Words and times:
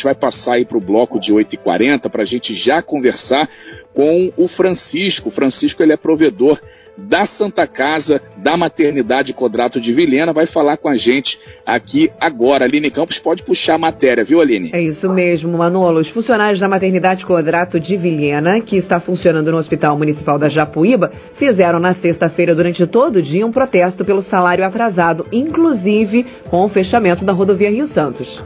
gente 0.00 0.04
vai 0.04 0.14
passar 0.14 0.54
aí 0.54 0.64
para 0.64 0.78
o 0.78 0.80
bloco 0.80 1.20
de 1.20 1.32
8h40 1.32 2.08
para 2.08 2.22
a 2.22 2.26
gente 2.26 2.54
já 2.54 2.80
conversar 2.80 3.48
com 3.92 4.32
o 4.36 4.48
Francisco. 4.48 5.28
O 5.28 5.32
Francisco 5.32 5.82
ele 5.82 5.92
é 5.92 5.96
provedor 5.96 6.58
da 6.96 7.26
Santa 7.26 7.66
Casa 7.66 8.20
da 8.38 8.56
Maternidade 8.56 9.32
Quadrato 9.32 9.80
de 9.80 9.92
Vilhena, 9.92 10.32
vai 10.32 10.46
falar 10.46 10.76
com 10.76 10.88
a 10.88 10.96
gente 10.96 11.38
aqui 11.64 12.10
agora. 12.18 12.64
Aline 12.64 12.90
Campos 12.90 13.18
pode 13.18 13.42
puxar 13.42 13.74
a 13.74 13.78
matéria, 13.78 14.24
viu, 14.24 14.40
Aline? 14.40 14.70
É 14.72 14.80
isso 14.80 15.10
mesmo, 15.10 15.56
Manolo. 15.56 16.00
Os 16.00 16.08
funcionários 16.08 16.60
da 16.60 16.68
Maternidade 16.68 17.24
Quadrato 17.24 17.78
de 17.78 17.96
Vilhena, 17.96 18.60
que 18.60 18.76
está 18.76 19.00
funcionando 19.00 19.50
no 19.50 19.58
Hospital 19.58 19.96
Municipal 19.96 20.38
da 20.38 20.48
Japuíba, 20.48 21.10
fizeram 21.34 21.78
na 21.78 21.94
sexta-feira, 21.94 22.54
durante 22.54 22.86
todo 22.86 23.16
o 23.16 23.22
dia, 23.22 23.46
um 23.46 23.52
protesto 23.52 24.04
pelo 24.04 24.22
salário 24.22 24.64
atrasado, 24.64 25.26
inclusive 25.32 26.26
com 26.50 26.64
o 26.64 26.68
fechamento 26.68 27.24
da 27.24 27.32
rodovia 27.32 27.70
Rio 27.70 27.86
Santos. 27.86 28.42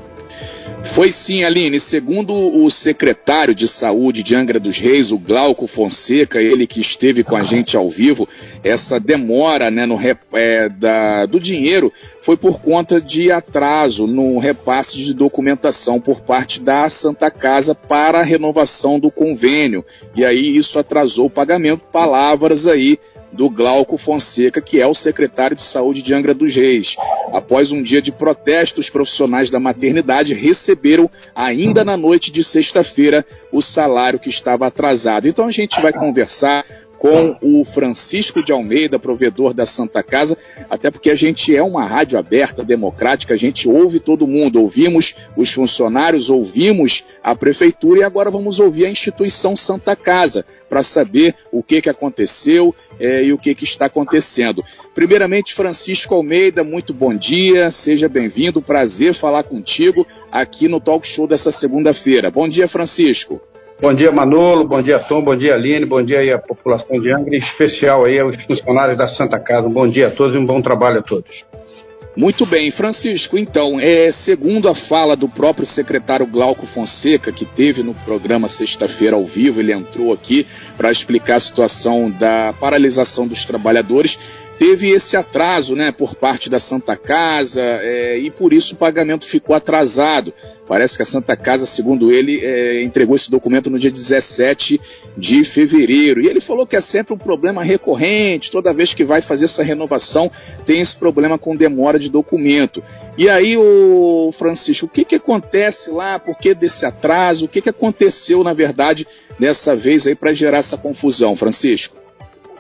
Foi 0.92 1.10
sim, 1.10 1.42
Aline. 1.42 1.80
Segundo 1.80 2.32
o 2.32 2.70
secretário 2.70 3.54
de 3.54 3.66
saúde 3.66 4.22
de 4.22 4.36
Angra 4.36 4.61
dos 4.61 4.79
Reis, 4.79 5.11
o 5.11 5.18
Glauco 5.18 5.66
Fonseca, 5.66 6.40
ele 6.40 6.66
que 6.66 6.80
esteve 6.80 7.25
com 7.25 7.34
a 7.34 7.42
gente 7.42 7.76
ao 7.76 7.90
vivo, 7.90 8.29
essa 8.62 9.00
demora 9.00 9.70
né, 9.70 9.86
no, 9.86 9.98
é, 10.32 10.68
da, 10.68 11.26
do 11.26 11.40
dinheiro 11.40 11.92
foi 12.22 12.36
por 12.36 12.61
conta 12.61 13.00
de 13.00 13.32
atraso 13.32 14.06
no 14.06 14.39
repasse 14.39 14.96
de 14.96 15.12
documentação 15.12 16.00
por 16.00 16.20
parte 16.20 16.61
da 16.61 16.89
Santa 16.89 17.30
Casa 17.30 17.75
para 17.75 18.20
a 18.20 18.25
renovação 18.25 19.00
do 19.00 19.11
convênio. 19.11 19.84
E 20.14 20.25
aí 20.25 20.56
isso 20.56 20.78
atrasou 20.78 21.26
o 21.26 21.30
pagamento. 21.30 21.84
Palavras 21.92 22.66
aí 22.66 22.98
do 23.34 23.50
Glauco 23.50 23.98
Fonseca, 23.98 24.61
que 24.61 24.80
é 24.80 24.86
o 24.86 24.94
secretário 24.94 25.56
de 25.56 25.62
saúde 25.62 26.02
de 26.02 26.14
Angra 26.14 26.32
dos 26.32 26.54
Reis. 26.54 26.96
Após 27.32 27.72
um 27.72 27.82
dia 27.82 28.00
de 28.00 28.12
protesto, 28.12 28.80
os 28.80 28.88
profissionais 28.88 29.50
da 29.50 29.58
maternidade 29.58 30.34
receberam, 30.34 31.11
ainda 31.34 31.84
na 31.84 31.96
noite 31.96 32.30
de 32.30 32.44
sexta-feira, 32.44 33.27
o 33.50 33.61
salário 33.61 34.20
que 34.20 34.30
estava 34.30 34.66
atrasado. 34.66 35.27
Então 35.27 35.47
a 35.47 35.50
gente 35.50 35.81
vai 35.81 35.92
conversar 35.92 36.64
com 37.05 37.36
o 37.42 37.66
Francisco 37.66 38.42
de 38.42 38.50
Almeida, 38.50 38.98
provedor 38.98 39.52
da 39.52 39.66
Santa 39.66 40.02
Casa, 40.02 40.38
até 40.70 40.91
porque 40.91 41.10
a 41.10 41.14
gente 41.14 41.55
é 41.55 41.62
uma 41.62 41.86
rádio 41.86 42.19
aberta, 42.19 42.64
democrática, 42.64 43.34
a 43.34 43.36
gente 43.36 43.69
ouve 43.69 44.00
todo 44.00 44.27
mundo, 44.27 44.58
ouvimos 44.58 45.14
os 45.36 45.52
funcionários, 45.52 46.30
ouvimos 46.30 47.05
a 47.22 47.36
prefeitura 47.36 48.00
e 48.00 48.02
agora 48.02 48.30
vamos 48.30 48.58
ouvir 48.58 48.86
a 48.86 48.91
instituição 48.91 49.55
Santa 49.55 49.94
Casa 49.94 50.47
para 50.66 50.82
saber 50.82 51.34
o 51.52 51.62
que, 51.62 51.82
que 51.82 51.91
aconteceu 51.91 52.75
é, 52.98 53.22
e 53.22 53.34
o 53.34 53.38
que, 53.38 53.55
que 53.55 53.64
está 53.64 53.84
acontecendo. 53.84 54.64
Primeiramente, 54.94 55.52
Francisco 55.52 56.14
Almeida, 56.14 56.64
muito 56.64 56.94
bom 56.94 57.14
dia, 57.14 57.70
seja 57.70 58.08
bem-vindo, 58.08 58.62
prazer 58.62 59.12
falar 59.12 59.42
contigo 59.42 60.06
aqui 60.32 60.69
no 60.69 60.80
Talk 60.80 61.06
Show 61.06 61.27
dessa 61.27 61.52
segunda-feira. 61.52 62.30
Bom 62.30 62.48
dia, 62.48 62.66
Francisco. 62.66 63.42
Bom 63.85 63.93
dia, 63.93 64.11
Manolo, 64.11 64.67
bom 64.67 64.81
dia, 64.81 64.99
Tom, 64.99 65.21
bom 65.21 65.37
dia, 65.37 65.55
Aline, 65.55 65.85
bom 65.85 66.03
dia 66.03 66.21
aí 66.21 66.33
à 66.33 66.39
população 66.39 66.99
de 66.99 67.11
Angra, 67.11 67.37
em 67.37 67.39
especial 67.39 68.07
aí 68.07 68.19
aos 68.19 68.35
funcionários 68.43 68.97
da 68.97 69.07
Santa 69.07 69.39
Casa. 69.39 69.69
Bom 69.69 69.87
dia 69.87 70.09
a 70.09 70.11
todos 70.11 70.35
e 70.35 70.39
um 70.39 70.47
bom 70.47 70.63
trabalho 70.63 71.01
a 71.01 71.03
todos. 71.03 71.45
Muito 72.17 72.47
bem, 72.47 72.71
Francisco. 72.71 73.37
Então, 73.37 73.79
é, 73.79 74.11
segundo 74.11 74.71
a 74.71 74.75
fala 74.75 75.15
do 75.15 75.29
próprio 75.29 75.67
secretário 75.67 76.27
Glauco 76.27 76.65
Fonseca, 76.65 77.31
que 77.31 77.45
teve 77.45 77.83
no 77.83 77.93
programa 77.93 78.49
sexta-feira 78.49 79.17
ao 79.17 79.27
vivo, 79.27 79.61
ele 79.61 79.75
entrou 79.75 80.15
aqui 80.15 80.47
para 80.79 80.91
explicar 80.91 81.37
a 81.37 81.41
situação 81.41 82.11
da 82.11 82.55
paralisação 82.59 83.27
dos 83.27 83.45
trabalhadores 83.45 84.19
teve 84.58 84.91
esse 84.91 85.16
atraso 85.16 85.74
né, 85.74 85.92
por 85.92 86.14
parte 86.14 86.48
da 86.48 86.60
Santa 86.60 86.97
Casa 86.97 87.60
é, 87.62 88.19
e 88.19 88.30
por 88.30 88.52
isso 88.52 88.74
o 88.74 88.77
pagamento 88.77 89.27
ficou 89.27 89.55
atrasado. 89.55 90.33
Parece 90.66 90.97
que 90.97 91.02
a 91.02 91.06
Santa 91.06 91.36
Casa, 91.36 91.66
segundo 91.66 92.10
ele, 92.10 92.41
é, 92.42 92.82
entregou 92.82 93.16
esse 93.16 93.30
documento 93.30 93.69
no 93.69 93.78
dia 93.78 93.91
17 93.91 94.80
de 95.16 95.44
fevereiro. 95.44 96.22
E 96.22 96.27
ele 96.27 96.41
falou 96.41 96.66
que 96.66 96.77
é 96.77 96.80
sempre 96.80 97.12
um 97.12 97.19
problema 97.19 97.62
recorrente, 97.62 98.50
toda 98.50 98.72
vez 98.72 98.94
que 98.94 99.05
vai 99.05 99.20
fazer 99.20 99.44
essa 99.44 99.62
renovação, 99.62 100.31
tem 100.64 100.81
esse 100.81 100.97
problema 100.97 101.38
com 101.38 101.54
demora 101.54 101.98
de 101.98 102.09
documento. 102.09 102.82
E 103.19 103.28
aí, 103.28 103.56
o 103.56 104.31
Francisco, 104.32 104.87
o 104.87 104.88
que, 104.88 105.04
que 105.04 105.16
acontece 105.16 105.91
lá? 105.91 106.19
Por 106.19 106.37
que 106.38 106.54
desse 106.54 106.87
atraso? 106.87 107.44
O 107.44 107.48
que, 107.48 107.60
que 107.60 107.69
aconteceu, 107.69 108.43
na 108.43 108.54
verdade, 108.54 109.06
dessa 109.38 109.76
vez 109.76 110.06
aí 110.06 110.14
para 110.14 110.32
gerar 110.32 110.59
essa 110.59 110.78
confusão, 110.78 111.37
Francisco? 111.37 112.03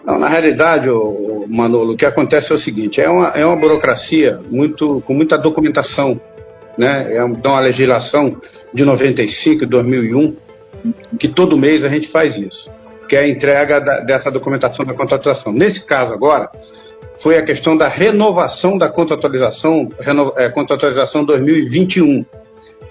Não, 0.04 0.18
na 0.18 0.28
realidade, 0.28 0.90
o 0.90 1.46
Manolo, 1.48 1.94
o 1.94 1.96
que 1.96 2.04
acontece 2.04 2.52
é 2.52 2.54
o 2.54 2.58
seguinte: 2.58 3.00
é 3.00 3.08
uma, 3.08 3.28
é 3.28 3.44
uma 3.44 3.56
burocracia 3.56 4.38
muito, 4.50 5.02
com 5.06 5.14
muita 5.14 5.38
documentação. 5.38 6.20
Né? 6.76 7.16
É 7.16 7.24
então, 7.24 7.56
a 7.56 7.60
legislação 7.60 8.36
de 8.72 8.84
95 8.84 9.64
e 9.64 9.66
2001, 9.66 10.36
que 11.18 11.28
todo 11.28 11.56
mês 11.56 11.84
a 11.84 11.88
gente 11.88 12.08
faz 12.08 12.36
isso, 12.36 12.70
que 13.08 13.16
é 13.16 13.20
a 13.20 13.28
entrega 13.28 13.80
da, 13.80 14.00
dessa 14.00 14.30
documentação 14.30 14.84
da 14.84 14.92
contratação. 14.92 15.52
Nesse 15.52 15.84
caso 15.84 16.12
agora, 16.12 16.50
foi 17.16 17.38
a 17.38 17.44
questão 17.44 17.76
da 17.76 17.88
renovação 17.88 18.76
da 18.76 18.88
contratualização, 18.88 19.88
reno, 19.98 20.32
é, 20.36 20.50
contratualização 20.50 21.24
2021. 21.24 22.26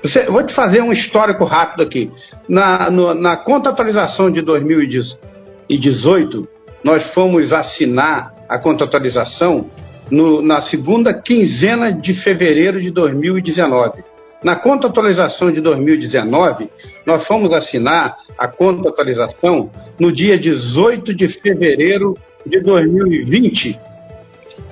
Você, 0.02 0.26
vou 0.26 0.44
te 0.44 0.54
fazer 0.54 0.82
um 0.82 0.92
histórico 0.92 1.44
rápido 1.44 1.84
aqui. 1.84 2.10
Na, 2.48 2.90
no, 2.90 3.14
na 3.14 3.38
contratualização 3.38 4.32
de 4.32 4.42
2018, 4.42 6.48
nós 6.84 7.04
fomos 7.08 7.54
assinar 7.54 8.34
a 8.48 8.58
contratualização 8.58 9.70
no, 10.12 10.42
na 10.42 10.62
segunda 10.62 11.14
quinzena 11.14 11.92
de 11.92 12.14
fevereiro 12.14 12.82
de 12.82 12.92
2019. 12.92 14.04
Na 14.44 14.58
contratualização 14.58 15.52
de 15.52 15.62
2019, 15.62 16.70
nós 17.06 17.26
fomos 17.26 17.54
assinar 17.54 18.18
a 18.38 18.48
contratualização 18.48 19.72
no 19.98 20.12
dia 20.12 20.38
18 20.38 21.14
de 21.16 21.30
fevereiro 21.30 22.18
de 22.46 22.60
2020, 22.60 23.80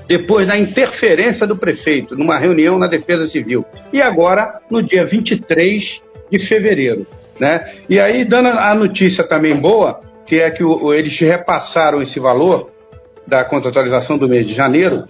depois 0.08 0.46
da 0.46 0.60
interferência 0.60 1.48
do 1.48 1.56
prefeito 1.56 2.18
numa 2.18 2.38
reunião 2.38 2.78
na 2.78 2.88
Defesa 2.88 3.26
Civil. 3.26 3.64
E 3.94 4.02
agora, 4.02 4.60
no 4.70 4.84
dia 4.84 5.06
23 5.06 6.02
de 6.30 6.40
fevereiro. 6.40 7.08
Né? 7.40 7.74
E 7.90 7.98
aí, 7.98 8.26
dando 8.26 8.50
a 8.50 8.76
notícia 8.76 9.24
também 9.24 9.56
boa, 9.56 10.02
que 10.26 10.40
é 10.40 10.50
que 10.52 10.64
o, 10.64 10.94
eles 10.94 11.18
repassaram 11.20 12.02
esse 12.02 12.20
valor 12.20 12.72
da 13.28 13.44
contratualização 13.46 14.18
do 14.18 14.28
mês 14.28 14.48
de 14.48 14.54
janeiro, 14.54 15.06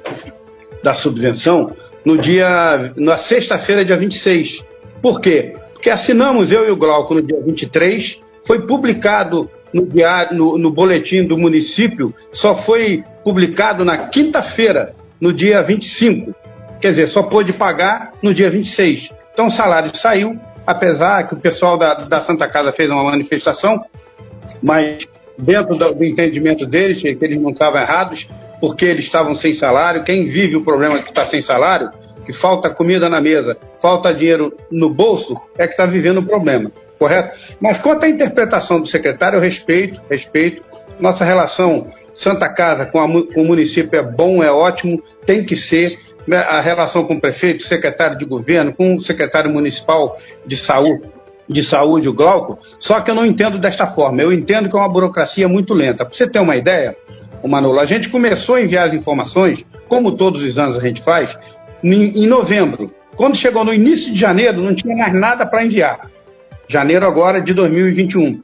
da 0.84 0.94
subvenção, 0.94 1.72
no 2.04 2.18
dia, 2.18 2.94
na 2.96 3.18
sexta-feira, 3.18 3.86
dia 3.86 3.98
26. 3.98 4.66
Por 5.02 5.22
quê? 5.22 5.56
Porque 5.74 5.90
assinamos 5.90 6.52
eu 6.52 6.68
e 6.68 6.72
o 6.72 6.76
Glauco 6.76 7.14
no 7.14 7.22
dia 7.22 7.42
23, 7.42 8.22
foi 8.46 8.62
publicado 8.62 9.50
no, 9.74 9.86
diário, 9.86 10.38
no, 10.38 10.58
no 10.58 10.72
boletim 10.72 11.26
do 11.26 11.38
município, 11.38 12.14
só 12.34 12.56
foi 12.56 13.04
publicado 13.24 13.86
na 13.86 14.08
quinta-feira, 14.08 14.94
no 15.20 15.32
dia 15.32 15.62
25. 15.62 16.36
Quer 16.80 16.90
dizer, 16.90 17.08
só 17.08 17.24
pôde 17.24 17.54
pagar 17.54 18.14
no 18.22 18.34
dia 18.34 18.50
26. 18.50 19.12
Então 19.34 19.48
o 19.48 19.52
salário 19.52 19.96
saiu, 19.96 20.38
apesar 20.66 21.28
que 21.28 21.36
o 21.36 21.38
pessoal 21.38 21.78
da, 21.78 21.94
da 21.94 22.20
Santa 22.22 22.48
Casa 22.48 22.72
fez 22.72 22.90
uma 22.90 23.04
manifestação, 23.04 23.84
mas 24.62 25.08
dentro 25.38 25.76
do, 25.76 26.04
entendimento 26.04 26.66
deles, 26.66 27.02
que 27.02 27.18
eles 27.22 27.42
não 27.42 27.52
estavam 27.52 27.82
errados, 27.82 28.28
porque 28.60 28.86
eles 28.86 29.06
estavam 29.06 29.34
sem 29.34 29.54
salário. 29.54 30.04
Quem 30.04 30.28
vive 30.28 30.56
o 30.56 30.64
problema 30.64 31.00
que 31.00 31.10
está 31.10 31.26
sem 31.26 31.42
salário, 31.42 31.90
que 32.26 32.32
falta 32.32 32.70
comida 32.70 33.10
na 33.10 33.20
mesa, 33.20 33.58
falta 33.82 34.14
dinheiro 34.14 34.56
no 34.72 34.90
bolso, 34.90 35.36
é 35.58 35.66
que 35.66 35.74
está 35.74 35.86
vivendo 35.86 36.20
o 36.20 36.26
problema, 36.26 36.72
correto? 37.00 37.38
Mas 37.60 37.80
quanto 37.80 38.06
à 38.06 38.10
interpretação 38.10 38.80
do 38.80 38.88
secretário, 38.88 39.38
eu 39.38 39.42
respeito, 39.42 40.00
respeito. 40.10 40.64
Nossa 41.00 41.26
relação 41.26 41.88
Santa 42.14 42.48
Casa 42.48 42.86
com, 42.86 43.00
a, 43.00 43.08
com 43.08 43.42
o 43.42 43.46
município 43.46 44.00
é 44.00 44.04
bom, 44.04 44.44
é 44.44 44.52
ótimo, 44.52 45.02
tem 45.26 45.44
que 45.44 45.56
ser. 45.56 45.98
A 46.32 46.62
relação 46.62 47.04
com 47.04 47.16
o 47.16 47.20
prefeito, 47.20 47.64
secretário 47.64 48.16
de 48.16 48.26
governo, 48.26 48.72
com 48.72 48.96
o 48.96 49.02
secretário 49.02 49.52
municipal 49.52 50.16
de 50.46 50.56
saúde, 50.56 51.10
de 51.52 51.64
saúde, 51.64 52.08
o 52.08 52.14
Glauco, 52.14 52.58
só 52.80 53.02
que 53.02 53.12
eu 53.12 53.16
não 53.16 53.26
entendo 53.26 53.60
desta 53.60 53.88
forma. 53.88 54.22
Eu 54.22 54.32
entendo 54.32 54.70
que 54.70 54.76
é 54.76 54.80
uma 54.80 54.90
burocracia 54.90 55.48
muito 55.48 55.74
lenta. 55.74 56.06
Para 56.06 56.14
você 56.14 56.28
ter 56.28 56.40
uma 56.40 56.56
ideia, 56.56 56.96
o 57.44 57.48
Manolo, 57.48 57.80
a 57.80 57.86
gente 57.86 58.10
começou 58.10 58.56
a 58.56 58.62
enviar 58.62 58.88
as 58.88 58.94
informações, 58.94 59.66
como 59.88 60.14
todos 60.14 60.42
os 60.42 60.58
anos 60.58 60.78
a 60.78 60.82
gente 60.82 61.02
faz, 61.02 61.38
em, 61.84 62.24
em 62.24 62.28
novembro. 62.28 62.92
Quando 63.16 63.36
chegou 63.36 63.64
no 63.64 63.74
início 63.74 64.12
de 64.14 64.20
janeiro, 64.20 64.62
não 64.62 64.74
tinha 64.74 64.96
mais 64.96 65.14
nada 65.14 65.46
para 65.46 65.66
enviar. 65.66 66.10
Janeiro 66.68 67.06
agora 67.06 67.42
de 67.42 67.54
2021. 67.54 68.42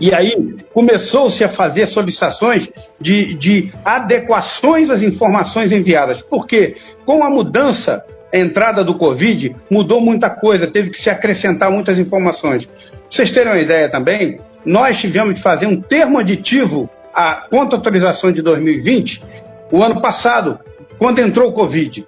E 0.00 0.12
aí 0.12 0.56
começou-se 0.72 1.42
a 1.44 1.48
fazer 1.48 1.86
solicitações 1.86 2.68
de, 3.00 3.34
de 3.34 3.72
adequações 3.84 4.90
às 4.90 5.02
informações 5.02 5.72
enviadas. 5.72 6.20
Porque 6.20 6.76
com 7.06 7.22
a 7.24 7.30
mudança 7.30 8.04
entrada 8.38 8.82
do 8.82 8.96
Covid 8.96 9.54
mudou 9.70 10.00
muita 10.00 10.30
coisa, 10.30 10.66
teve 10.66 10.90
que 10.90 10.98
se 10.98 11.10
acrescentar 11.10 11.70
muitas 11.70 11.98
informações. 11.98 12.66
Pra 12.66 12.74
vocês 13.10 13.30
terem 13.30 13.52
uma 13.52 13.60
ideia 13.60 13.88
também, 13.88 14.40
nós 14.64 14.98
tivemos 14.98 15.34
de 15.34 15.42
fazer 15.42 15.66
um 15.66 15.80
termo 15.80 16.18
aditivo 16.18 16.88
à 17.12 17.46
conta 17.48 17.76
atualização 17.76 18.32
de 18.32 18.42
2020 18.42 19.22
o 19.70 19.82
ano 19.82 20.00
passado, 20.00 20.58
quando 20.98 21.20
entrou 21.20 21.50
o 21.50 21.52
Covid. 21.52 22.06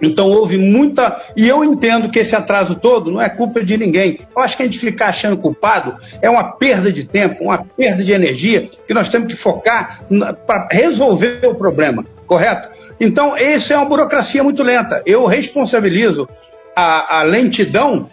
Então 0.00 0.28
houve 0.28 0.56
muita. 0.56 1.20
E 1.36 1.48
eu 1.48 1.64
entendo 1.64 2.08
que 2.08 2.18
esse 2.18 2.34
atraso 2.34 2.76
todo 2.76 3.10
não 3.10 3.20
é 3.20 3.28
culpa 3.28 3.64
de 3.64 3.76
ninguém. 3.76 4.20
Eu 4.34 4.42
acho 4.42 4.56
que 4.56 4.62
a 4.62 4.66
gente 4.66 4.78
ficar 4.78 5.08
achando 5.08 5.36
culpado 5.36 5.96
é 6.22 6.30
uma 6.30 6.52
perda 6.52 6.92
de 6.92 7.04
tempo, 7.04 7.44
uma 7.44 7.58
perda 7.58 8.04
de 8.04 8.12
energia 8.12 8.68
que 8.86 8.94
nós 8.94 9.08
temos 9.08 9.28
que 9.28 9.36
focar 9.36 10.02
para 10.46 10.68
resolver 10.70 11.40
o 11.46 11.54
problema, 11.54 12.04
correto? 12.26 12.77
Então, 13.00 13.36
isso 13.36 13.72
é 13.72 13.76
uma 13.76 13.86
burocracia 13.86 14.42
muito 14.42 14.62
lenta. 14.62 15.02
Eu 15.06 15.26
responsabilizo 15.26 16.28
a, 16.74 17.20
a 17.20 17.22
lentidão 17.22 18.10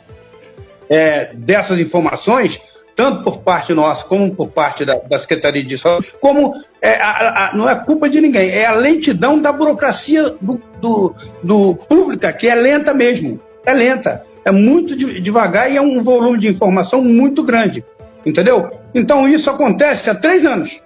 é, 0.89 1.33
dessas 1.33 1.79
informações 1.79 2.61
tanto 2.95 3.23
por 3.23 3.39
parte 3.39 3.73
nossa 3.73 4.05
como 4.05 4.33
por 4.33 4.47
parte 4.49 4.85
da, 4.85 4.95
da 4.95 5.19
Secretaria 5.19 5.63
de 5.63 5.77
Saúde, 5.77 6.13
como 6.21 6.53
é, 6.81 6.95
a, 6.95 7.49
a, 7.49 7.55
não 7.55 7.69
é 7.69 7.75
culpa 7.75 8.09
de 8.09 8.21
ninguém, 8.21 8.49
é 8.49 8.65
a 8.65 8.73
lentidão 8.73 9.37
da 9.39 9.51
burocracia 9.51 10.35
do, 10.41 10.61
do, 10.79 11.13
do 11.43 11.75
pública, 11.89 12.31
que 12.31 12.47
é 12.47 12.55
lenta 12.55 12.93
mesmo. 12.93 13.39
É 13.65 13.73
lenta. 13.73 14.23
É 14.45 14.51
muito 14.51 14.95
de, 14.95 15.19
devagar 15.19 15.69
e 15.69 15.75
é 15.75 15.81
um 15.81 16.01
volume 16.01 16.37
de 16.37 16.47
informação 16.47 17.03
muito 17.03 17.43
grande. 17.43 17.83
Entendeu? 18.25 18.71
Então 18.93 19.27
isso 19.27 19.49
acontece 19.49 20.09
há 20.09 20.15
três 20.15 20.45
anos. 20.45 20.79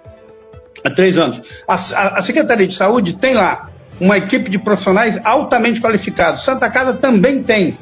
Há 0.82 0.90
três 0.90 1.16
anos. 1.16 1.40
A, 1.68 1.74
a, 1.74 2.18
a 2.18 2.22
Secretaria 2.22 2.66
de 2.66 2.74
Saúde 2.74 3.16
tem 3.18 3.34
lá 3.34 3.69
uma 4.00 4.16
equipe 4.16 4.50
de 4.50 4.58
profissionais 4.58 5.20
altamente 5.22 5.80
qualificados. 5.80 6.44
Santa 6.44 6.70
Casa 6.70 6.94
também 6.94 7.42
tem. 7.42 7.76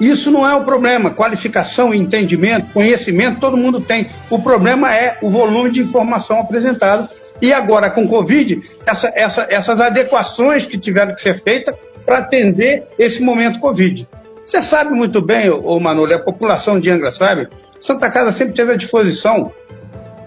Isso 0.00 0.30
não 0.30 0.46
é 0.46 0.54
o 0.54 0.64
problema. 0.64 1.10
Qualificação, 1.10 1.94
entendimento, 1.94 2.72
conhecimento, 2.72 3.40
todo 3.40 3.56
mundo 3.56 3.80
tem. 3.80 4.08
O 4.28 4.40
problema 4.40 4.92
é 4.94 5.18
o 5.22 5.30
volume 5.30 5.70
de 5.70 5.80
informação 5.80 6.40
apresentado. 6.40 7.08
E 7.40 7.52
agora, 7.52 7.90
com 7.90 8.08
Covid, 8.08 8.60
essa, 8.86 9.12
essa, 9.14 9.46
essas 9.48 9.80
adequações 9.80 10.66
que 10.66 10.78
tiveram 10.78 11.14
que 11.14 11.22
ser 11.22 11.40
feitas 11.42 11.74
para 12.04 12.18
atender 12.18 12.84
esse 12.98 13.22
momento 13.22 13.60
Covid. 13.60 14.06
Você 14.44 14.62
sabe 14.62 14.92
muito 14.92 15.22
bem, 15.22 15.48
ô 15.48 15.80
Manolo, 15.80 16.12
a 16.12 16.18
população 16.18 16.78
de 16.78 16.90
Angra 16.90 17.10
sabe, 17.10 17.48
Santa 17.80 18.10
Casa 18.10 18.30
sempre 18.30 18.54
teve 18.54 18.72
a 18.72 18.76
disposição 18.76 19.52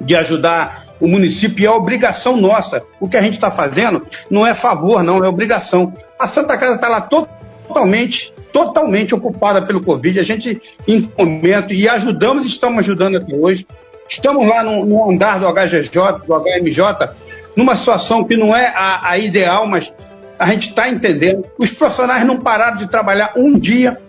de 0.01 0.15
ajudar 0.15 0.86
o 0.99 1.07
município 1.07 1.63
e 1.63 1.65
é 1.65 1.71
obrigação 1.71 2.37
nossa. 2.37 2.83
O 2.99 3.07
que 3.07 3.17
a 3.17 3.21
gente 3.21 3.35
está 3.35 3.51
fazendo 3.51 4.05
não 4.29 4.45
é 4.45 4.53
favor, 4.53 5.03
não, 5.03 5.23
é 5.23 5.27
obrigação. 5.27 5.93
A 6.19 6.27
Santa 6.27 6.57
Casa 6.57 6.75
está 6.75 6.87
lá 6.87 7.01
totalmente 7.01 8.33
totalmente 8.51 9.13
ocupada 9.13 9.61
pelo 9.61 9.81
Covid. 9.81 10.19
A 10.19 10.23
gente, 10.23 10.59
em 10.87 11.11
momento, 11.15 11.73
e 11.73 11.87
ajudamos, 11.87 12.45
estamos 12.45 12.79
ajudando 12.79 13.17
até 13.17 13.35
hoje. 13.35 13.67
Estamos 14.09 14.47
lá 14.47 14.63
no, 14.63 14.85
no 14.85 15.11
andar 15.11 15.39
do 15.39 15.45
HGJ, 15.45 16.25
do 16.25 16.33
HMJ, 16.33 17.09
numa 17.55 17.75
situação 17.75 18.23
que 18.23 18.37
não 18.37 18.55
é 18.55 18.67
a, 18.67 19.11
a 19.11 19.17
ideal, 19.17 19.67
mas 19.67 19.91
a 20.39 20.47
gente 20.47 20.69
está 20.69 20.89
entendendo. 20.89 21.45
Os 21.57 21.71
profissionais 21.71 22.25
não 22.25 22.39
pararam 22.39 22.77
de 22.77 22.87
trabalhar 22.87 23.33
um 23.35 23.59
dia, 23.59 23.99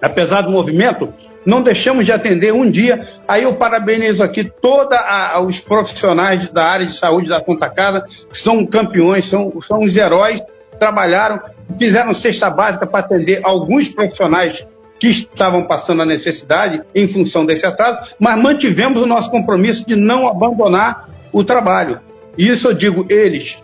apesar 0.00 0.42
do 0.42 0.50
movimento, 0.50 1.12
não 1.44 1.62
deixamos 1.62 2.04
de 2.04 2.12
atender 2.12 2.52
um 2.52 2.68
dia. 2.68 3.08
Aí 3.28 3.42
eu 3.42 3.54
parabenizo 3.54 4.22
aqui 4.22 4.44
todos 4.44 4.98
os 5.46 5.60
profissionais 5.60 6.48
da 6.48 6.64
área 6.64 6.86
de 6.86 6.94
saúde 6.94 7.28
da 7.28 7.40
Conta 7.40 7.68
Casa, 7.68 8.02
que 8.30 8.38
são 8.38 8.64
campeões, 8.66 9.26
são, 9.26 9.60
são 9.60 9.80
os 9.80 9.96
heróis, 9.96 10.42
trabalharam 10.78 11.40
fizeram 11.78 12.12
cesta 12.12 12.50
básica 12.50 12.86
para 12.86 13.00
atender 13.00 13.40
alguns 13.42 13.88
profissionais 13.88 14.66
que 14.98 15.08
estavam 15.08 15.66
passando 15.66 16.02
a 16.02 16.06
necessidade 16.06 16.82
em 16.94 17.08
função 17.08 17.44
desse 17.44 17.66
atraso, 17.66 18.14
mas 18.18 18.40
mantivemos 18.40 19.02
o 19.02 19.06
nosso 19.06 19.30
compromisso 19.30 19.86
de 19.86 19.96
não 19.96 20.28
abandonar 20.28 21.08
o 21.32 21.42
trabalho. 21.42 22.00
Isso 22.38 22.68
eu 22.68 22.74
digo 22.74 23.06
eles. 23.08 23.62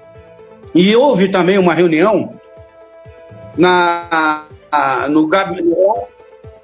E 0.74 0.94
houve 0.94 1.30
também 1.30 1.58
uma 1.58 1.74
reunião 1.74 2.34
na, 3.56 4.44
no 5.08 5.26
gabinete, 5.28 6.09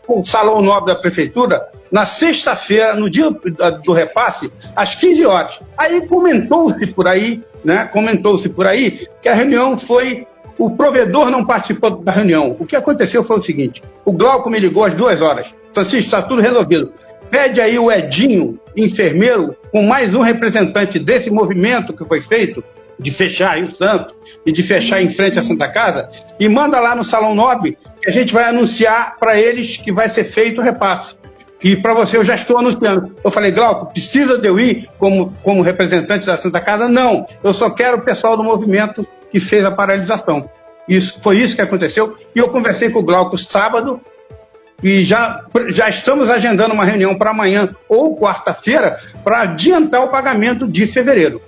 no 0.09 0.25
Salão 0.25 0.63
Nobre 0.63 0.95
da 0.95 1.01
Prefeitura, 1.01 1.69
na 1.91 2.05
sexta-feira, 2.05 2.95
no 2.95 3.09
dia 3.09 3.31
do 3.85 3.93
repasse, 3.93 4.53
às 4.75 4.95
15 4.95 5.27
horas. 5.27 5.61
Aí 5.77 6.07
comentou-se 6.07 6.87
por 6.89 7.07
aí, 7.07 7.43
né? 7.65 7.89
Comentou-se 7.93 8.49
por 8.49 8.67
aí 8.67 9.07
que 9.23 9.29
a 9.29 9.35
reunião 9.35 9.79
foi 9.79 10.27
o 10.59 10.71
provedor 10.71 11.31
não 11.31 11.45
participou 11.45 11.91
da 11.91 12.13
reunião. 12.13 12.57
O 12.59 12.65
que 12.65 12.77
aconteceu 12.77 13.23
foi 13.23 13.39
o 13.39 13.43
seguinte: 13.43 13.83
o 14.05 14.13
Glauco 14.13 14.49
me 14.49 14.59
ligou 14.59 14.85
às 14.85 14.95
duas 14.95 15.21
horas. 15.21 15.55
Francisco, 15.73 15.99
está 15.99 16.23
tudo 16.23 16.41
resolvido. 16.41 16.93
Pede 17.31 17.61
aí 17.61 17.79
o 17.79 17.91
Edinho, 17.91 18.59
enfermeiro, 18.77 19.55
com 19.71 19.83
mais 19.83 20.15
um 20.15 20.21
representante 20.21 20.99
desse 20.99 21.31
movimento 21.31 21.93
que 21.93 22.05
foi 22.05 22.21
feito, 22.21 22.63
de 22.99 23.11
fechar 23.11 23.59
Rio 23.59 23.71
Santo 23.71 24.15
e 24.45 24.53
de 24.53 24.63
fechar 24.63 25.03
em 25.03 25.11
frente 25.11 25.39
à 25.39 25.43
Santa 25.43 25.69
Casa, 25.69 26.09
e 26.39 26.49
manda 26.49 26.81
lá 26.81 26.95
no 26.95 27.05
Salão 27.05 27.35
Nobre 27.35 27.77
que 28.01 28.09
a 28.09 28.13
gente 28.13 28.33
vai 28.33 28.45
anunciar 28.45 29.17
para 29.19 29.39
eles 29.39 29.77
que 29.77 29.93
vai 29.93 30.09
ser 30.09 30.25
feito 30.25 30.61
o 30.61 30.65
repasse. 30.65 31.15
E 31.63 31.77
para 31.77 31.95
você 31.95 32.17
eu 32.17 32.25
já 32.25 32.35
estou 32.35 32.59
anunciando. 32.59 33.17
Eu 33.25 33.31
falei, 33.31 33.51
Glauco, 33.51 33.93
precisa 33.93 34.39
de 34.39 34.47
eu 34.47 34.59
ir 34.59 34.89
como, 34.99 35.33
como 35.43 35.63
representante 35.63 36.27
da 36.27 36.37
Santa 36.37 36.61
Casa? 36.61 36.89
Não, 36.89 37.27
eu 37.43 37.53
só 37.55 37.71
quero 37.71 37.99
o 37.99 38.03
pessoal 38.03 38.37
do 38.37 38.45
movimento 38.45 39.07
que 39.31 39.41
fez 39.41 39.65
a 39.65 39.71
paralisação. 39.71 40.49
Isso, 40.89 41.21
foi 41.21 41.39
isso 41.39 41.57
que 41.57 41.63
aconteceu. 41.63 42.17
E 42.35 42.39
eu 42.39 42.49
conversei 42.51 42.91
com 42.91 43.01
o 43.01 43.03
Glauco 43.03 43.37
sábado 43.37 44.01
e 44.83 45.03
já, 45.03 45.45
já 45.69 45.89
estamos 45.89 46.31
agendando 46.31 46.75
uma 46.75 46.85
reunião 46.85 47.17
para 47.17 47.31
amanhã 47.31 47.75
ou 47.89 48.17
quarta-feira 48.17 49.01
para 49.25 49.41
adiantar 49.41 50.05
o 50.05 50.09
pagamento 50.09 50.69
de 50.69 50.87
fevereiro. 50.87 51.41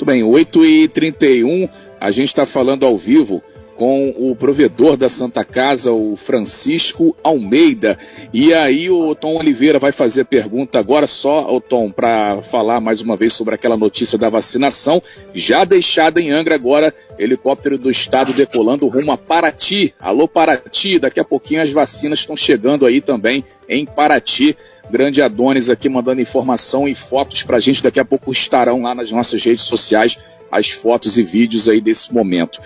Muito 0.00 0.06
bem, 0.06 0.22
8h31, 0.22 1.68
a 2.00 2.10
gente 2.10 2.28
está 2.28 2.46
falando 2.46 2.86
ao 2.86 2.96
vivo 2.96 3.42
com 3.80 4.14
o 4.14 4.36
provedor 4.36 4.94
da 4.94 5.08
Santa 5.08 5.42
Casa, 5.42 5.90
o 5.90 6.14
Francisco 6.14 7.16
Almeida. 7.24 7.96
E 8.30 8.52
aí 8.52 8.90
o 8.90 9.14
Tom 9.14 9.38
Oliveira 9.38 9.78
vai 9.78 9.90
fazer 9.90 10.26
pergunta 10.26 10.78
agora 10.78 11.06
só, 11.06 11.50
o 11.50 11.62
Tom, 11.62 11.90
para 11.90 12.42
falar 12.42 12.78
mais 12.78 13.00
uma 13.00 13.16
vez 13.16 13.32
sobre 13.32 13.54
aquela 13.54 13.78
notícia 13.78 14.18
da 14.18 14.28
vacinação, 14.28 15.02
já 15.32 15.64
deixada 15.64 16.20
em 16.20 16.30
Angra 16.30 16.56
agora, 16.56 16.92
helicóptero 17.18 17.78
do 17.78 17.90
estado 17.90 18.34
decolando 18.34 18.86
rumo 18.86 19.12
a 19.12 19.16
Paraty. 19.16 19.94
Alô 19.98 20.28
Paraty, 20.28 20.98
daqui 20.98 21.18
a 21.18 21.24
pouquinho 21.24 21.62
as 21.62 21.72
vacinas 21.72 22.18
estão 22.18 22.36
chegando 22.36 22.84
aí 22.84 23.00
também 23.00 23.42
em 23.66 23.86
Paraty. 23.86 24.58
Grande 24.90 25.22
Adonis 25.22 25.70
aqui 25.70 25.88
mandando 25.88 26.20
informação 26.20 26.86
e 26.86 26.94
fotos 26.94 27.44
para 27.44 27.56
a 27.56 27.60
gente. 27.60 27.82
Daqui 27.82 27.98
a 27.98 28.04
pouco 28.04 28.30
estarão 28.30 28.82
lá 28.82 28.94
nas 28.94 29.10
nossas 29.10 29.42
redes 29.42 29.64
sociais 29.64 30.18
as 30.50 30.68
fotos 30.68 31.16
e 31.16 31.22
vídeos 31.22 31.68
aí 31.68 31.80
desse 31.80 32.12
momento. 32.12 32.60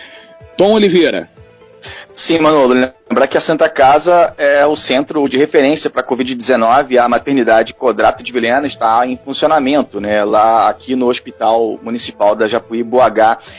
Tom 0.56 0.72
Oliveira. 0.72 1.28
Sim, 2.14 2.38
Manolo, 2.38 2.74
lembrar 2.74 3.26
que 3.26 3.36
a 3.36 3.40
Santa 3.40 3.68
Casa 3.68 4.32
é 4.38 4.64
o 4.64 4.76
centro 4.76 5.28
de 5.28 5.36
referência 5.36 5.90
para 5.90 6.00
a 6.00 6.06
Covid-19, 6.06 6.96
a 6.96 7.08
maternidade 7.08 7.74
Codrato 7.74 8.22
de 8.22 8.32
Vilhena 8.32 8.66
está 8.68 9.04
em 9.04 9.16
funcionamento, 9.16 10.00
né, 10.00 10.22
lá 10.22 10.68
aqui 10.68 10.94
no 10.94 11.08
Hospital 11.08 11.78
Municipal 11.82 12.36
da 12.36 12.46
Japuí, 12.46 12.84
Boh 12.84 13.00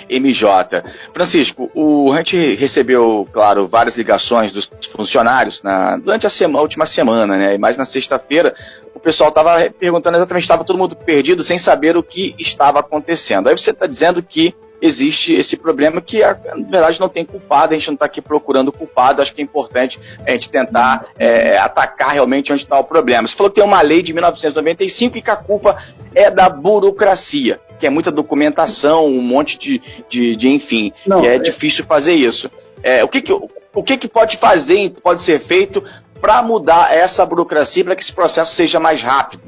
MJ. 0.09 0.83
Francisco, 1.13 1.69
o, 1.75 2.13
a 2.13 2.17
gente 2.17 2.55
recebeu, 2.55 3.27
claro, 3.31 3.67
várias 3.67 3.97
ligações 3.97 4.53
dos 4.53 4.69
funcionários 4.95 5.61
na, 5.61 5.97
durante 5.97 6.25
a, 6.25 6.29
sema, 6.29 6.57
a 6.57 6.61
última 6.61 6.85
semana, 6.85 7.35
né, 7.37 7.57
mas 7.57 7.75
na 7.75 7.83
sexta-feira 7.83 8.55
o 8.95 8.99
pessoal 9.01 9.29
estava 9.29 9.69
perguntando 9.69 10.17
exatamente, 10.17 10.43
estava 10.43 10.63
todo 10.63 10.79
mundo 10.79 10.95
perdido, 10.95 11.43
sem 11.43 11.59
saber 11.59 11.97
o 11.97 12.01
que 12.01 12.33
estava 12.39 12.79
acontecendo. 12.79 13.49
Aí 13.49 13.57
você 13.57 13.71
está 13.71 13.85
dizendo 13.85 14.23
que 14.23 14.55
existe 14.81 15.33
esse 15.33 15.57
problema 15.57 16.01
que, 16.01 16.19
na 16.19 16.33
verdade, 16.69 16.99
não 16.99 17.09
tem 17.09 17.25
culpado, 17.25 17.73
a 17.73 17.77
gente 17.77 17.87
não 17.87 17.93
está 17.95 18.05
aqui 18.05 18.21
procurando 18.21 18.71
culpado, 18.71 19.21
acho 19.21 19.33
que 19.33 19.41
é 19.41 19.43
importante 19.43 19.99
a 20.25 20.31
gente 20.31 20.49
tentar 20.49 21.07
é, 21.17 21.57
atacar 21.57 22.11
realmente 22.11 22.51
onde 22.51 22.63
está 22.63 22.79
o 22.79 22.83
problema. 22.83 23.27
Você 23.27 23.35
falou 23.35 23.49
que 23.49 23.55
tem 23.55 23.63
uma 23.63 23.81
lei 23.81 24.01
de 24.01 24.13
1995 24.13 25.17
e 25.17 25.21
que 25.21 25.31
a 25.31 25.35
culpa 25.35 25.77
é 26.13 26.29
da 26.29 26.49
burocracia, 26.49 27.59
que 27.79 27.87
é 27.87 27.89
muita 27.89 28.11
documentação, 28.11 29.05
um 29.05 29.21
monte 29.21 29.57
de, 29.57 29.81
de, 30.09 30.35
de 30.35 30.49
enfim, 30.49 30.93
não, 31.05 31.21
que 31.21 31.27
é, 31.27 31.35
é, 31.35 31.39
difícil 31.39 31.85
fazer 31.85 32.13
isso. 32.13 32.49
É, 32.83 33.03
o 33.03 33.07
que, 33.07 33.21
que, 33.21 33.33
o 33.33 33.83
que, 33.83 33.97
que 33.97 34.07
pode 34.07 34.37
fazer, 34.37 34.93
pode 35.01 35.21
ser 35.21 35.39
feito 35.39 35.83
para 36.21 36.41
mudar 36.41 36.95
essa 36.95 37.25
burocracia, 37.25 37.83
para 37.83 37.95
que 37.95 38.01
esse 38.01 38.13
processo 38.13 38.55
seja 38.55 38.79
mais 38.79 39.01
rápido? 39.01 39.43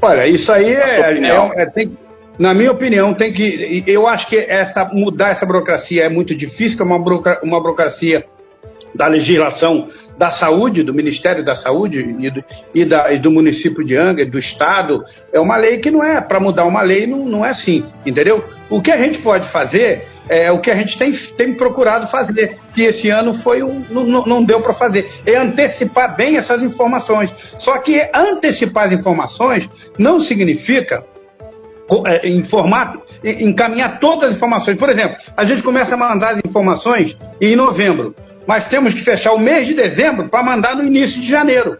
Olha, 0.00 0.26
isso 0.26 0.52
aí 0.52 0.74
é, 0.74 1.00
é, 1.00 1.62
é, 1.62 1.66
tem, 1.66 1.96
na 2.38 2.52
minha 2.52 2.70
opinião, 2.70 3.14
tem 3.14 3.32
que. 3.32 3.82
Eu 3.86 4.06
acho 4.06 4.28
que 4.28 4.36
essa, 4.36 4.84
mudar 4.92 5.30
essa 5.30 5.46
burocracia 5.46 6.04
é 6.04 6.08
muito 6.08 6.34
difícil, 6.34 6.78
é 6.80 6.82
uma, 6.82 6.96
uma 7.42 7.60
burocracia 7.60 8.24
da 8.94 9.06
legislação 9.06 9.88
da 10.16 10.30
saúde, 10.30 10.82
do 10.82 10.94
Ministério 10.94 11.44
da 11.44 11.54
Saúde 11.54 12.16
e 12.18 12.30
do, 12.30 12.44
e 12.74 12.84
da, 12.84 13.12
e 13.12 13.18
do 13.18 13.30
município 13.30 13.84
de 13.84 13.96
Angra, 13.96 14.28
do 14.28 14.38
Estado. 14.38 15.04
É 15.32 15.38
uma 15.38 15.56
lei 15.56 15.78
que 15.78 15.90
não 15.90 16.02
é, 16.02 16.20
para 16.20 16.40
mudar 16.40 16.64
uma 16.64 16.80
lei, 16.82 17.06
não, 17.06 17.26
não 17.26 17.44
é 17.44 17.50
assim, 17.50 17.84
entendeu? 18.04 18.42
O 18.70 18.80
que 18.80 18.90
a 18.90 18.98
gente 18.98 19.18
pode 19.18 19.46
fazer 19.48 20.06
é 20.28 20.50
o 20.50 20.58
que 20.58 20.70
a 20.70 20.74
gente 20.74 20.98
tem, 20.98 21.12
tem 21.12 21.54
procurado 21.54 22.08
fazer, 22.08 22.58
que 22.74 22.82
esse 22.82 23.10
ano 23.10 23.34
foi 23.34 23.62
um, 23.62 23.84
não, 23.90 24.24
não 24.26 24.44
deu 24.44 24.60
para 24.60 24.74
fazer, 24.74 25.08
é 25.24 25.36
antecipar 25.36 26.16
bem 26.16 26.36
essas 26.36 26.62
informações. 26.62 27.30
Só 27.58 27.78
que 27.78 28.08
antecipar 28.12 28.86
as 28.86 28.92
informações 28.92 29.68
não 29.98 30.18
significa 30.18 31.04
informar, 32.24 32.98
encaminhar 33.22 34.00
todas 34.00 34.30
as 34.30 34.36
informações. 34.36 34.76
Por 34.76 34.88
exemplo, 34.88 35.16
a 35.36 35.44
gente 35.44 35.62
começa 35.62 35.94
a 35.94 35.96
mandar 35.96 36.34
as 36.34 36.40
informações 36.44 37.16
em 37.40 37.54
novembro, 37.54 38.14
mas 38.46 38.66
temos 38.66 38.94
que 38.94 39.02
fechar 39.02 39.32
o 39.32 39.38
mês 39.38 39.66
de 39.66 39.74
dezembro 39.74 40.28
para 40.28 40.42
mandar 40.42 40.76
no 40.76 40.84
início 40.84 41.20
de 41.20 41.28
janeiro. 41.28 41.78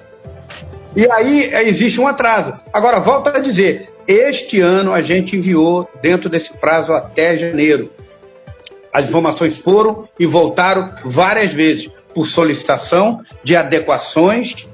E 0.94 1.10
aí 1.10 1.44
é, 1.52 1.68
existe 1.68 2.00
um 2.00 2.06
atraso. 2.06 2.54
Agora, 2.72 3.00
volto 3.00 3.28
a 3.28 3.38
dizer, 3.38 3.88
este 4.08 4.60
ano 4.60 4.92
a 4.92 5.02
gente 5.02 5.36
enviou 5.36 5.88
dentro 6.00 6.30
desse 6.30 6.52
prazo 6.54 6.92
até 6.92 7.36
janeiro. 7.36 7.90
As 8.92 9.08
informações 9.08 9.58
foram 9.58 10.08
e 10.18 10.24
voltaram 10.24 10.94
várias 11.04 11.52
vezes 11.52 11.90
por 12.14 12.26
solicitação 12.26 13.20
de 13.44 13.54
adequações 13.54 14.66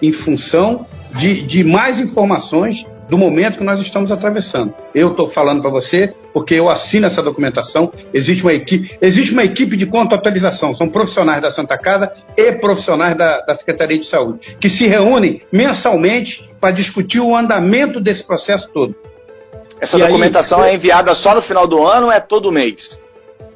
em 0.00 0.12
função 0.12 0.86
de, 1.16 1.42
de 1.42 1.64
mais 1.64 1.98
informações 1.98 2.86
do 3.08 3.18
momento 3.18 3.58
que 3.58 3.64
nós 3.64 3.80
estamos 3.80 4.10
atravessando. 4.10 4.74
Eu 4.94 5.10
estou 5.10 5.28
falando 5.28 5.60
para 5.60 5.70
você 5.70 6.14
porque 6.32 6.54
eu 6.54 6.68
assino 6.68 7.06
essa 7.06 7.22
documentação. 7.22 7.92
Existe 8.12 8.42
uma 8.42 8.52
equipe, 8.52 8.96
existe 9.00 9.32
uma 9.32 9.44
equipe 9.44 9.76
de 9.76 9.86
contabilização, 9.86 10.74
são 10.74 10.88
profissionais 10.88 11.42
da 11.42 11.50
Santa 11.50 11.76
Casa 11.76 12.12
e 12.36 12.52
profissionais 12.52 13.16
da, 13.16 13.40
da 13.40 13.54
Secretaria 13.54 13.98
de 13.98 14.06
Saúde, 14.06 14.56
que 14.58 14.68
se 14.68 14.86
reúnem 14.86 15.42
mensalmente 15.52 16.48
para 16.60 16.70
discutir 16.70 17.20
o 17.20 17.36
andamento 17.36 18.00
desse 18.00 18.24
processo 18.24 18.70
todo. 18.72 18.94
Essa 19.80 19.98
e 19.98 20.00
documentação 20.00 20.62
aí, 20.62 20.70
é 20.70 20.74
enviada 20.74 21.14
só 21.14 21.34
no 21.34 21.42
final 21.42 21.66
do 21.66 21.84
ano 21.84 22.06
ou 22.06 22.12
é 22.12 22.20
todo 22.20 22.52
mês? 22.52 22.98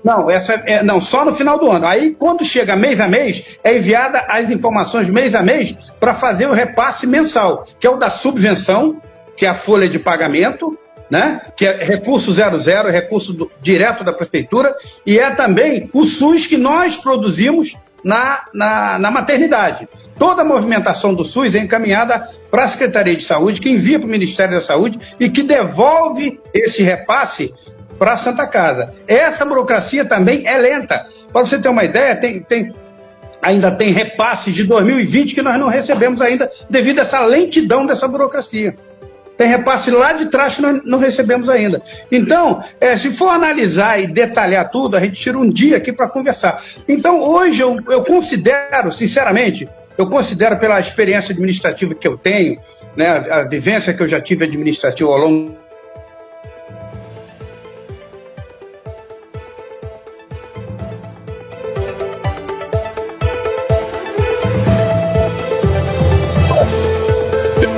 Não, 0.07 0.31
essa 0.31 0.55
é, 0.67 0.85
não, 0.85 1.01
só 1.01 1.25
no 1.25 1.35
final 1.35 1.59
do 1.59 1.69
ano. 1.69 1.85
Aí, 1.85 2.15
quando 2.15 2.45
chega 2.45 2.77
mês 2.77 3.01
a 3.01 3.09
mês, 3.09 3.59
é 3.65 3.77
enviada 3.77 4.25
as 4.29 4.51
informações 4.51 5.11
mês 5.11 5.35
a 5.35 5.43
mês 5.43 5.75
para 5.99 6.15
fazer 6.15 6.47
o 6.47 6.53
repasse 6.53 7.09
mensal, 7.09 7.67
que 7.81 7.87
é 7.87 7.91
o 7.91 7.97
da 7.97 8.09
subvenção, 8.09 9.01
que 9.37 9.47
é 9.47 9.49
a 9.49 9.55
folha 9.55 9.89
de 9.89 9.99
pagamento, 9.99 10.79
né? 11.11 11.41
que 11.57 11.67
é 11.67 11.85
recurso 11.85 12.33
00, 12.33 12.91
recurso 12.91 13.33
do, 13.33 13.51
direto 13.61 14.03
da 14.03 14.13
prefeitura, 14.13 14.75
e 15.05 15.19
é 15.19 15.31
também 15.31 15.91
o 15.93 16.05
SUS 16.05 16.47
que 16.47 16.57
nós 16.57 16.97
produzimos 16.97 17.77
na, 18.03 18.45
na, 18.53 18.99
na 18.99 19.11
maternidade. 19.11 19.89
Toda 20.19 20.43
a 20.43 20.45
movimentação 20.45 21.15
do 21.15 21.25
SUS 21.25 21.55
é 21.55 21.59
encaminhada 21.59 22.29
para 22.51 22.65
a 22.65 22.69
Secretaria 22.69 23.17
de 23.17 23.25
Saúde, 23.25 23.61
que 23.61 23.71
envia 23.71 23.99
para 23.99 24.07
o 24.07 24.11
Ministério 24.11 24.55
da 24.55 24.61
Saúde 24.61 24.99
e 25.19 25.29
que 25.29 25.43
devolve 25.43 26.41
esse 26.55 26.83
repasse 26.83 27.53
para 27.99 28.13
a 28.13 28.17
Santa 28.17 28.47
Casa. 28.47 28.95
Essa 29.07 29.45
burocracia 29.45 30.05
também 30.05 30.47
é 30.47 30.57
lenta. 30.57 31.07
Para 31.33 31.45
você 31.45 31.59
ter 31.59 31.69
uma 31.69 31.85
ideia, 31.85 32.17
tem, 32.17 32.41
tem, 32.41 32.73
ainda 33.43 33.71
tem 33.73 33.91
repasses 33.91 34.55
de 34.55 34.65
2020 34.65 35.35
que 35.35 35.43
nós 35.43 35.59
não 35.59 35.69
recebemos 35.69 36.23
ainda 36.23 36.51
devido 36.71 37.01
a 37.01 37.03
essa 37.03 37.21
lentidão 37.27 37.85
dessa 37.85 38.07
burocracia. 38.07 38.77
Tem 39.37 39.47
repasse 39.47 39.91
lá 39.91 40.15
de 40.15 40.27
trás 40.27 40.57
que 40.57 40.63
nós 40.63 40.81
não 40.85 40.99
recebemos 40.99 41.49
ainda. 41.49 41.83
Então, 42.11 42.63
é, 42.81 42.97
se 42.97 43.13
for 43.13 43.29
analisar 43.29 44.01
e 44.01 44.07
detalhar 44.07 44.71
tudo, 44.71 44.97
a 44.97 45.01
gente 45.01 45.21
tira 45.21 45.39
um 45.39 45.49
dia 45.49 45.77
aqui 45.77 45.93
para 45.93 46.09
conversar. 46.09 46.63
Então, 46.89 47.21
hoje 47.21 47.61
eu, 47.61 47.77
eu 47.89 48.03
considero, 48.05 48.91
sinceramente, 48.91 49.69
eu 49.99 50.09
considero 50.09 50.59
pela 50.59 50.81
experiência 50.81 51.33
administrativa 51.33 51.95
que 51.95 52.09
eu 52.09 52.17
tenho, 52.17 52.59
né, 52.97 53.09
a, 53.09 53.41
a 53.41 53.43
vivência 53.45 53.93
que 53.93 54.03
eu 54.03 54.09
já 54.09 54.21
tive 54.21 54.45
administrativa 54.45 55.11
ao 55.11 55.19
longo 55.19 55.67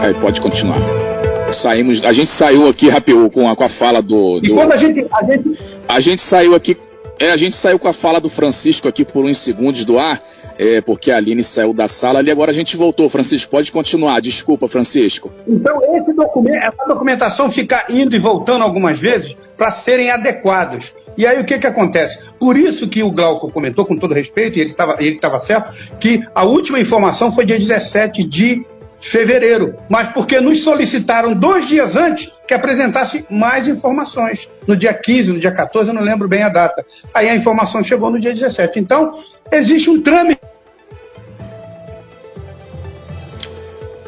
Aí 0.01 0.15
pode 0.15 0.41
continuar. 0.41 1.18
Saímos, 1.53 2.05
a 2.05 2.13
gente 2.13 2.31
saiu 2.31 2.69
aqui, 2.69 2.89
Rapiu, 2.89 3.31
com 3.31 3.49
a, 3.49 3.57
com 3.57 3.65
a 3.65 3.69
fala 3.69 4.03
do, 4.03 4.41
do. 4.41 4.47
E 4.47 4.51
quando 4.51 4.73
a 4.73 4.77
gente, 4.77 5.07
a 5.11 5.25
gente. 5.25 5.59
A 5.89 6.01
gente 6.01 6.23
saiu 6.23 6.55
aqui. 6.55 6.77
É, 7.19 7.33
a 7.33 7.37
gente 7.37 7.57
saiu 7.57 7.79
com 7.79 7.89
a 7.89 7.93
fala 7.93 8.21
do 8.21 8.29
Francisco 8.29 8.87
aqui 8.87 9.05
por 9.05 9.25
uns 9.25 9.39
segundos 9.39 9.85
do 9.85 9.99
ar, 9.99 10.23
é, 10.57 10.81
porque 10.81 11.11
a 11.11 11.17
Aline 11.17 11.43
saiu 11.43 11.73
da 11.73 11.89
sala 11.89 12.21
ali, 12.21 12.31
agora 12.31 12.53
a 12.53 12.55
gente 12.55 12.77
voltou. 12.77 13.11
Francisco, 13.11 13.51
pode 13.51 13.73
continuar. 13.73 14.21
Desculpa, 14.21 14.69
Francisco. 14.69 15.33
Então, 15.47 15.81
esse 15.97 16.13
documento, 16.13 16.63
essa 16.63 16.87
documentação 16.87 17.51
fica 17.51 17.87
indo 17.89 18.15
e 18.15 18.19
voltando 18.21 18.63
algumas 18.63 19.01
vezes 19.01 19.37
para 19.57 19.73
serem 19.73 20.11
adequados. 20.11 20.93
E 21.17 21.27
aí 21.27 21.41
o 21.41 21.45
que, 21.45 21.59
que 21.59 21.67
acontece? 21.67 22.31
Por 22.39 22.57
isso 22.57 22.89
que 22.89 23.03
o 23.03 23.11
Glauco 23.11 23.51
comentou, 23.51 23.85
com 23.85 23.97
todo 23.97 24.15
respeito, 24.15 24.57
e 24.57 24.61
ele 24.61 24.71
estava 24.71 24.97
ele 25.01 25.19
certo, 25.45 25.75
que 25.99 26.23
a 26.33 26.45
última 26.45 26.79
informação 26.79 27.33
foi 27.33 27.45
dia 27.45 27.59
17 27.59 28.23
de 28.23 28.65
fevereiro, 29.01 29.77
mas 29.89 30.09
porque 30.13 30.41
nos 30.41 30.63
solicitaram 30.63 31.35
dois 31.35 31.67
dias 31.69 31.97
antes 31.97 32.31
que 32.47 32.55
apresentasse 32.55 33.25
mais 33.31 33.69
informações. 33.69 34.49
No 34.67 34.77
dia 34.77 34.93
15, 34.95 35.33
no 35.33 35.41
dia 35.41 35.53
14, 35.53 35.91
eu 35.91 35.95
não 35.95 36.03
lembro 36.03 36.27
bem 36.29 36.43
a 36.43 36.49
data. 36.49 36.85
Aí 37.15 37.29
a 37.29 37.37
informação 37.37 37.83
chegou 37.85 38.11
no 38.11 38.19
dia 38.19 38.35
17. 38.35 38.79
Então, 38.81 39.19
existe 39.53 39.91
um 39.91 40.03
trâmite 40.03 40.38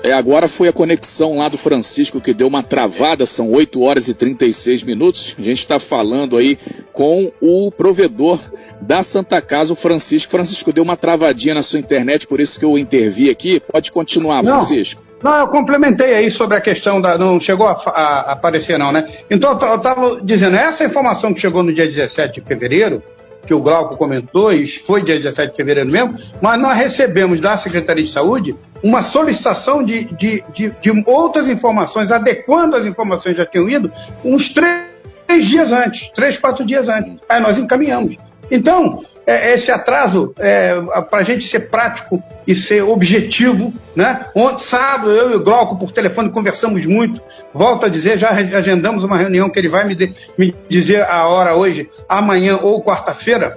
É, 0.03 0.13
agora 0.13 0.49
foi 0.49 0.69
a 0.69 0.73
conexão 0.73 1.37
lá 1.37 1.49
do 1.49 1.59
Francisco 1.59 2.21
que 2.21 2.33
deu 2.33 2.47
uma 2.47 2.63
travada, 2.63 3.27
são 3.27 3.51
8 3.51 3.83
horas 3.83 4.09
e 4.09 4.15
36 4.15 4.83
minutos. 4.83 5.35
A 5.39 5.43
gente 5.43 5.59
está 5.59 5.79
falando 5.79 6.37
aí 6.37 6.59
com 6.93 7.31
o 7.41 7.71
provedor 7.71 8.41
da 8.81 9.03
Santa 9.03 9.43
Casa, 9.43 9.73
o 9.73 9.77
Francisco. 9.77 10.31
Francisco 10.31 10.73
deu 10.73 10.83
uma 10.83 10.97
travadinha 10.97 11.55
na 11.55 11.63
sua 11.63 11.79
internet, 11.79 12.27
por 12.27 12.41
isso 12.41 12.59
que 12.59 12.65
eu 12.65 12.79
intervi 12.79 13.29
aqui. 13.29 13.61
Pode 13.61 13.93
continuar, 13.93 14.43
não, 14.43 14.59
Francisco. 14.59 15.03
Não, 15.23 15.39
eu 15.39 15.49
complementei 15.49 16.15
aí 16.15 16.31
sobre 16.31 16.57
a 16.57 16.61
questão 16.61 16.99
da. 16.99 17.19
Não 17.19 17.39
chegou 17.39 17.67
a, 17.67 17.73
a, 17.73 18.33
aparecer, 18.33 18.79
não, 18.79 18.91
né? 18.91 19.07
Então 19.31 19.51
eu 19.51 19.77
estava 19.77 20.19
dizendo, 20.23 20.57
essa 20.57 20.85
informação 20.85 21.35
que 21.35 21.41
chegou 21.41 21.63
no 21.63 21.75
dia 21.75 21.85
17 21.85 22.41
de 22.41 22.47
fevereiro 22.47 23.03
que 23.47 23.55
o 23.55 23.61
Glauco 23.61 23.97
comentou, 23.97 24.53
e 24.53 24.67
foi 24.67 25.03
dia 25.03 25.17
17 25.17 25.51
de 25.51 25.57
fevereiro 25.57 25.91
mesmo, 25.91 26.15
mas 26.41 26.61
nós 26.61 26.77
recebemos 26.77 27.41
da 27.41 27.57
Secretaria 27.59 28.05
de 28.05 28.11
Saúde 28.11 28.57
uma 28.83 29.03
solicitação 29.03 29.83
de, 29.83 30.05
de, 30.15 30.43
de, 30.53 30.71
de 30.71 31.05
outras 31.07 31.49
informações, 31.49 32.13
adequando 32.13 32.77
as 32.77 32.87
informações 32.87 33.33
que 33.33 33.39
já 33.39 33.47
tinham 33.47 33.69
ido, 33.69 33.93
uns 34.25 34.49
três, 34.51 35.47
dias 35.47 35.73
antes, 35.73 36.11
três, 36.11 36.39
quatro 36.39 36.65
dias 36.65 36.89
antes. 36.89 37.15
Aí 37.29 37.41
nós 37.41 37.59
encaminhamos. 37.59 38.30
Então, 38.51 38.99
é, 39.27 39.55
esse 39.55 39.71
atraso, 39.71 40.35
é, 40.39 40.75
para 41.09 41.21
a 41.21 41.23
gente 41.23 41.45
ser 41.45 41.71
prático 41.71 42.23
e 42.47 42.55
ser 42.55 42.83
objetivo, 42.83 43.73
né? 43.95 44.27
Ontem, 44.35 44.65
sábado, 44.65 45.11
eu 45.11 45.31
e 45.31 45.35
o 45.37 45.45
Glauco 45.45 45.79
por 45.79 45.93
telefone 45.93 46.31
conversamos 46.31 46.85
muito. 46.85 47.23
Volto 47.55 47.87
a 47.87 47.89
dizer, 47.89 48.19
já 48.19 48.31
agendamos 48.31 49.05
uma 49.05 49.17
reunião 49.17 49.49
que 49.49 49.59
ele 49.59 49.69
vai 49.69 49.87
me, 49.87 49.95
de, 49.95 50.13
me 50.37 50.55
dizer 50.69 51.03
a 51.03 51.29
hora 51.29 51.55
hoje, 51.55 51.89
amanhã 52.09 52.59
ou 52.61 52.83
quarta-feira, 52.83 53.57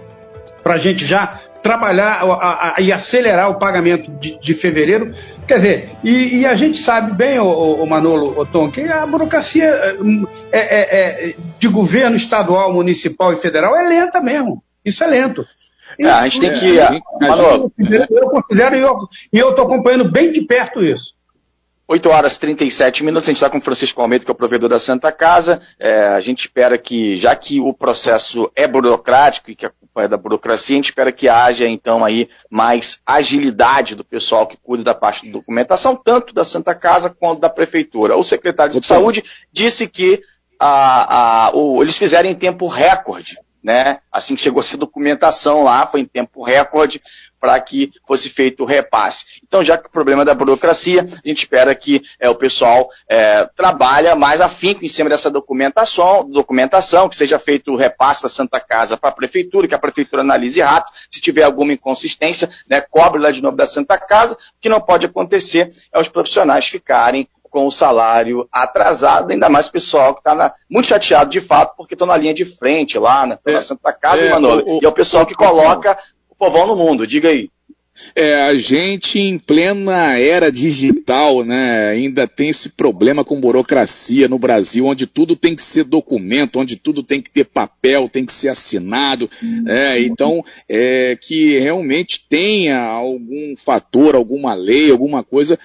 para 0.61 0.75
a 0.75 0.77
gente 0.77 1.05
já 1.05 1.39
trabalhar 1.63 2.21
a, 2.21 2.75
a, 2.75 2.81
e 2.81 2.91
acelerar 2.91 3.49
o 3.49 3.55
pagamento 3.55 4.11
de, 4.11 4.37
de 4.37 4.53
fevereiro. 4.53 5.11
Quer 5.47 5.55
dizer, 5.55 5.89
e, 6.03 6.39
e, 6.39 6.45
a 6.45 6.55
gente 6.55 6.77
sabe 6.77 7.13
bem, 7.13 7.39
o, 7.39 7.45
o 7.45 7.87
Manolo, 7.87 8.39
o 8.39 8.45
Tom, 8.45 8.69
que 8.69 8.81
a 8.81 9.05
burocracia 9.05 9.65
é, 10.51 10.59
é, 10.59 11.29
é, 11.29 11.35
de 11.57 11.67
governo 11.67 12.17
estadual, 12.17 12.73
municipal 12.73 13.33
e 13.33 13.37
federal 13.37 13.75
é 13.75 13.87
lenta 13.87 14.21
mesmo. 14.21 14.61
Isso 14.85 15.03
é 15.03 15.07
lento. 15.07 15.45
É, 15.99 16.09
a 16.09 16.27
gente 16.27 16.39
tem 16.39 16.53
que. 16.59 16.79
É, 16.79 16.99
Manolo, 17.21 17.71
eu 18.09 18.29
considero, 18.29 18.75
e 19.31 19.39
eu 19.39 19.49
estou 19.49 19.65
acompanhando 19.65 20.09
bem 20.11 20.31
de 20.31 20.41
perto 20.41 20.83
isso. 20.83 21.13
8 21.85 22.09
horas 22.09 22.35
e 22.35 22.39
37 22.39 23.03
minutos, 23.03 23.27
a 23.27 23.31
gente 23.31 23.37
está 23.37 23.49
com 23.49 23.57
o 23.57 23.61
Francisco 23.61 24.01
Almeida, 24.01 24.23
que 24.23 24.31
é 24.31 24.33
o 24.33 24.37
provedor 24.37 24.69
da 24.69 24.79
Santa 24.79 25.11
Casa. 25.11 25.61
É, 25.77 26.07
a 26.07 26.19
gente 26.21 26.39
espera 26.39 26.77
que, 26.77 27.17
já 27.17 27.35
que 27.35 27.59
o 27.59 27.73
processo 27.73 28.49
é 28.55 28.65
burocrático 28.65 29.51
e 29.51 29.55
que 29.55 29.65
a 29.65 29.69
culpa 29.69 30.03
é 30.03 30.07
da 30.07 30.17
burocracia, 30.17 30.75
a 30.75 30.77
gente 30.77 30.89
espera 30.89 31.11
que 31.11 31.27
haja, 31.27 31.67
então, 31.67 32.03
aí 32.03 32.29
mais 32.49 32.99
agilidade 33.05 33.95
do 33.95 34.03
pessoal 34.03 34.47
que 34.47 34.57
cuida 34.57 34.83
da 34.83 34.95
parte 34.95 35.23
de 35.23 35.31
documentação, 35.31 35.95
tanto 35.95 36.33
da 36.33 36.45
Santa 36.45 36.73
Casa 36.73 37.09
quanto 37.09 37.41
da 37.41 37.49
Prefeitura. 37.49 38.15
O 38.15 38.23
secretário 38.23 38.79
de 38.79 38.87
Saúde 38.87 39.21
disse 39.51 39.85
que 39.85 40.21
a, 40.57 41.47
a, 41.47 41.51
o, 41.53 41.83
eles 41.83 41.97
fizeram 41.97 42.29
em 42.29 42.35
tempo 42.35 42.65
recorde 42.67 43.35
né? 43.63 43.99
Assim 44.11 44.35
que 44.35 44.41
chegou 44.41 44.59
essa 44.59 44.77
documentação 44.77 45.63
lá, 45.63 45.87
foi 45.87 46.01
em 46.01 46.05
tempo 46.05 46.43
recorde 46.43 47.01
para 47.39 47.59
que 47.59 47.91
fosse 48.07 48.29
feito 48.29 48.63
o 48.63 48.65
repasse. 48.65 49.25
Então, 49.45 49.63
já 49.63 49.77
que 49.77 49.87
o 49.87 49.91
problema 49.91 50.21
é 50.21 50.25
da 50.25 50.33
burocracia, 50.33 51.01
a 51.01 51.27
gente 51.27 51.39
espera 51.39 51.75
que 51.75 52.01
é, 52.17 52.29
o 52.29 52.35
pessoal 52.35 52.89
é, 53.07 53.45
trabalhe 53.53 54.13
mais 54.15 54.39
afinco 54.39 54.85
em 54.85 54.87
cima 54.87 55.09
dessa 55.09 55.29
documentação, 55.29 56.29
documentação, 56.29 57.09
que 57.09 57.17
seja 57.17 57.37
feito 57.37 57.71
o 57.71 57.75
repasse 57.75 58.23
da 58.23 58.29
Santa 58.29 58.61
Casa 58.61 58.95
para 58.95 59.09
a 59.09 59.13
prefeitura, 59.13 59.67
que 59.67 59.75
a 59.75 59.79
prefeitura 59.79 60.21
analise 60.21 60.61
rápido, 60.61 60.93
se 61.09 61.19
tiver 61.19 61.43
alguma 61.43 61.73
inconsistência, 61.73 62.49
né, 62.69 62.79
cobre 62.79 63.21
lá 63.21 63.29
de 63.29 63.41
novo 63.41 63.57
da 63.57 63.65
Santa 63.65 63.97
Casa. 63.97 64.35
O 64.35 64.61
que 64.61 64.69
não 64.69 64.79
pode 64.79 65.05
acontecer 65.05 65.69
é 65.91 65.99
os 65.99 66.07
profissionais 66.07 66.67
ficarem 66.67 67.27
com 67.53 67.67
o 67.67 67.71
salário 67.71 68.49
atrasado, 68.51 69.31
ainda 69.31 69.47
mais 69.47 69.67
o 69.67 69.71
pessoal 69.71 70.15
que 70.15 70.21
está 70.21 70.55
muito 70.67 70.87
chateado 70.87 71.29
de 71.29 71.39
fato, 71.39 71.75
porque 71.77 71.93
estão 71.93 72.07
na 72.07 72.17
linha 72.17 72.33
de 72.33 72.45
frente 72.45 72.97
lá, 72.97 73.27
na, 73.27 73.37
é, 73.45 73.61
Santa 73.61 73.93
Casa, 73.93 74.25
é, 74.25 74.29
Manolo. 74.31 74.79
E 74.81 74.83
é 74.83 74.89
o 74.89 74.91
pessoal 74.91 75.23
que 75.23 75.35
coloca 75.35 75.95
o 76.27 76.35
povão 76.35 76.65
no 76.65 76.75
mundo, 76.75 77.05
diga 77.05 77.29
aí. 77.29 77.51
É, 78.15 78.35
a 78.35 78.55
gente 78.55 79.19
em 79.19 79.37
plena 79.37 80.17
era 80.17 80.51
digital, 80.51 81.43
né, 81.45 81.89
ainda 81.89 82.27
tem 82.27 82.49
esse 82.49 82.69
problema 82.69 83.23
com 83.23 83.39
burocracia 83.39 84.27
no 84.27 84.39
Brasil, 84.39 84.85
onde 84.85 85.05
tudo 85.05 85.35
tem 85.35 85.55
que 85.55 85.61
ser 85.61 85.83
documento, 85.83 86.59
onde 86.59 86.75
tudo 86.75 87.03
tem 87.03 87.21
que 87.21 87.29
ter 87.29 87.45
papel, 87.45 88.09
tem 88.09 88.25
que 88.25 88.33
ser 88.33 88.49
assinado, 88.49 89.29
é, 89.67 90.01
então 90.01 90.43
é, 90.67 91.17
que 91.21 91.59
realmente 91.59 92.25
tenha 92.27 92.79
algum 92.79 93.55
fator, 93.57 94.15
alguma 94.15 94.53
lei, 94.53 94.91
alguma 94.91 95.23
coisa 95.23 95.57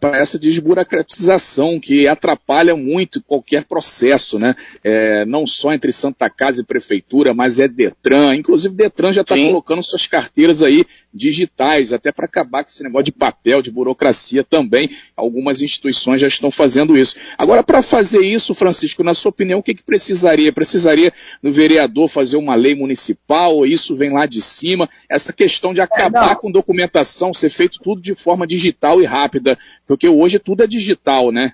para 0.00 0.18
essa 0.18 0.38
desburocratização 0.38 1.78
que 1.78 2.08
atrapalha 2.08 2.74
muito 2.74 3.22
qualquer 3.22 3.64
processo, 3.64 4.38
né? 4.38 4.54
É, 4.82 5.24
não 5.24 5.46
só 5.46 5.72
entre 5.72 5.92
Santa 5.92 6.28
Casa 6.28 6.60
e 6.62 6.64
Prefeitura, 6.64 7.34
mas 7.34 7.58
é 7.58 7.68
Detran. 7.68 8.34
Inclusive, 8.34 8.74
Detran 8.74 9.12
já 9.12 9.20
está 9.20 9.36
colocando 9.36 9.82
suas 9.82 10.06
carteiras 10.06 10.62
aí 10.62 10.84
digitais, 11.12 11.57
até 11.92 12.12
para 12.12 12.26
acabar 12.26 12.62
com 12.62 12.70
esse 12.70 12.82
negócio 12.82 13.04
de 13.04 13.12
papel, 13.12 13.62
de 13.62 13.70
burocracia 13.70 14.44
também. 14.44 14.90
Algumas 15.16 15.60
instituições 15.62 16.20
já 16.20 16.28
estão 16.28 16.50
fazendo 16.50 16.96
isso. 16.96 17.16
Agora, 17.36 17.62
para 17.62 17.82
fazer 17.82 18.20
isso, 18.20 18.54
Francisco, 18.54 19.02
na 19.02 19.14
sua 19.14 19.30
opinião, 19.30 19.58
o 19.60 19.62
que, 19.62 19.74
que 19.74 19.82
precisaria? 19.82 20.52
Precisaria 20.52 21.12
do 21.42 21.52
vereador 21.52 22.08
fazer 22.08 22.36
uma 22.36 22.54
lei 22.54 22.74
municipal, 22.74 23.56
ou 23.56 23.66
isso 23.66 23.96
vem 23.96 24.10
lá 24.10 24.26
de 24.26 24.42
cima? 24.42 24.88
Essa 25.08 25.32
questão 25.32 25.72
de 25.74 25.80
acabar 25.80 26.32
é, 26.32 26.34
com 26.34 26.50
documentação, 26.50 27.34
ser 27.34 27.50
feito 27.50 27.78
tudo 27.80 28.00
de 28.00 28.14
forma 28.14 28.46
digital 28.46 29.00
e 29.00 29.04
rápida 29.04 29.58
porque 29.86 30.08
hoje 30.08 30.38
tudo 30.38 30.62
é 30.62 30.66
digital, 30.66 31.30
né? 31.30 31.52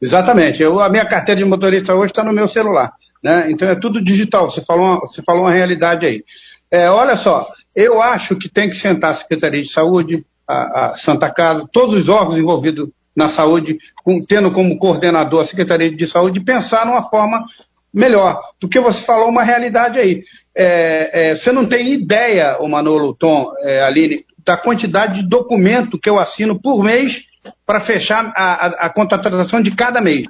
Exatamente. 0.00 0.62
Eu, 0.62 0.80
a 0.80 0.88
minha 0.88 1.06
carteira 1.06 1.40
de 1.40 1.46
motorista 1.46 1.94
hoje 1.94 2.12
está 2.12 2.22
no 2.22 2.32
meu 2.32 2.46
celular. 2.46 2.92
Né? 3.22 3.50
Então 3.50 3.68
é 3.68 3.74
tudo 3.74 4.02
digital. 4.02 4.50
Você 4.50 4.62
falou 4.62 4.84
uma, 4.84 5.00
você 5.00 5.22
falou 5.22 5.42
uma 5.42 5.52
realidade 5.52 6.06
aí. 6.06 6.24
É, 6.70 6.90
olha 6.90 7.16
só, 7.16 7.46
eu 7.74 8.00
acho 8.00 8.36
que 8.36 8.48
tem 8.48 8.68
que 8.68 8.76
sentar 8.76 9.10
a 9.10 9.14
Secretaria 9.14 9.62
de 9.62 9.68
Saúde, 9.68 10.24
a, 10.48 10.92
a 10.92 10.96
Santa 10.96 11.30
Casa, 11.30 11.68
todos 11.72 11.96
os 11.96 12.08
órgãos 12.08 12.38
envolvidos 12.38 12.88
na 13.16 13.28
saúde, 13.28 13.78
com, 14.04 14.24
tendo 14.24 14.50
como 14.50 14.78
coordenador 14.78 15.42
a 15.42 15.46
Secretaria 15.46 15.94
de 15.94 16.06
Saúde, 16.06 16.40
pensar 16.40 16.86
numa 16.86 17.02
forma 17.02 17.44
melhor. 17.92 18.40
Porque 18.60 18.80
você 18.80 19.02
falou 19.02 19.28
uma 19.28 19.42
realidade 19.42 19.98
aí. 19.98 20.22
É, 20.56 21.30
é, 21.30 21.36
você 21.36 21.52
não 21.52 21.66
tem 21.66 21.92
ideia, 21.92 22.58
o 22.60 22.68
Manolo, 22.68 23.14
Tom, 23.14 23.52
é, 23.62 23.82
Aline, 23.82 24.24
da 24.44 24.56
quantidade 24.56 25.22
de 25.22 25.28
documento 25.28 25.98
que 25.98 26.10
eu 26.10 26.18
assino 26.18 26.60
por 26.60 26.82
mês 26.82 27.22
para 27.64 27.80
fechar 27.80 28.32
a, 28.36 28.66
a, 28.66 28.66
a 28.86 28.90
contratação 28.90 29.62
de 29.62 29.74
cada 29.74 30.00
mês. 30.00 30.26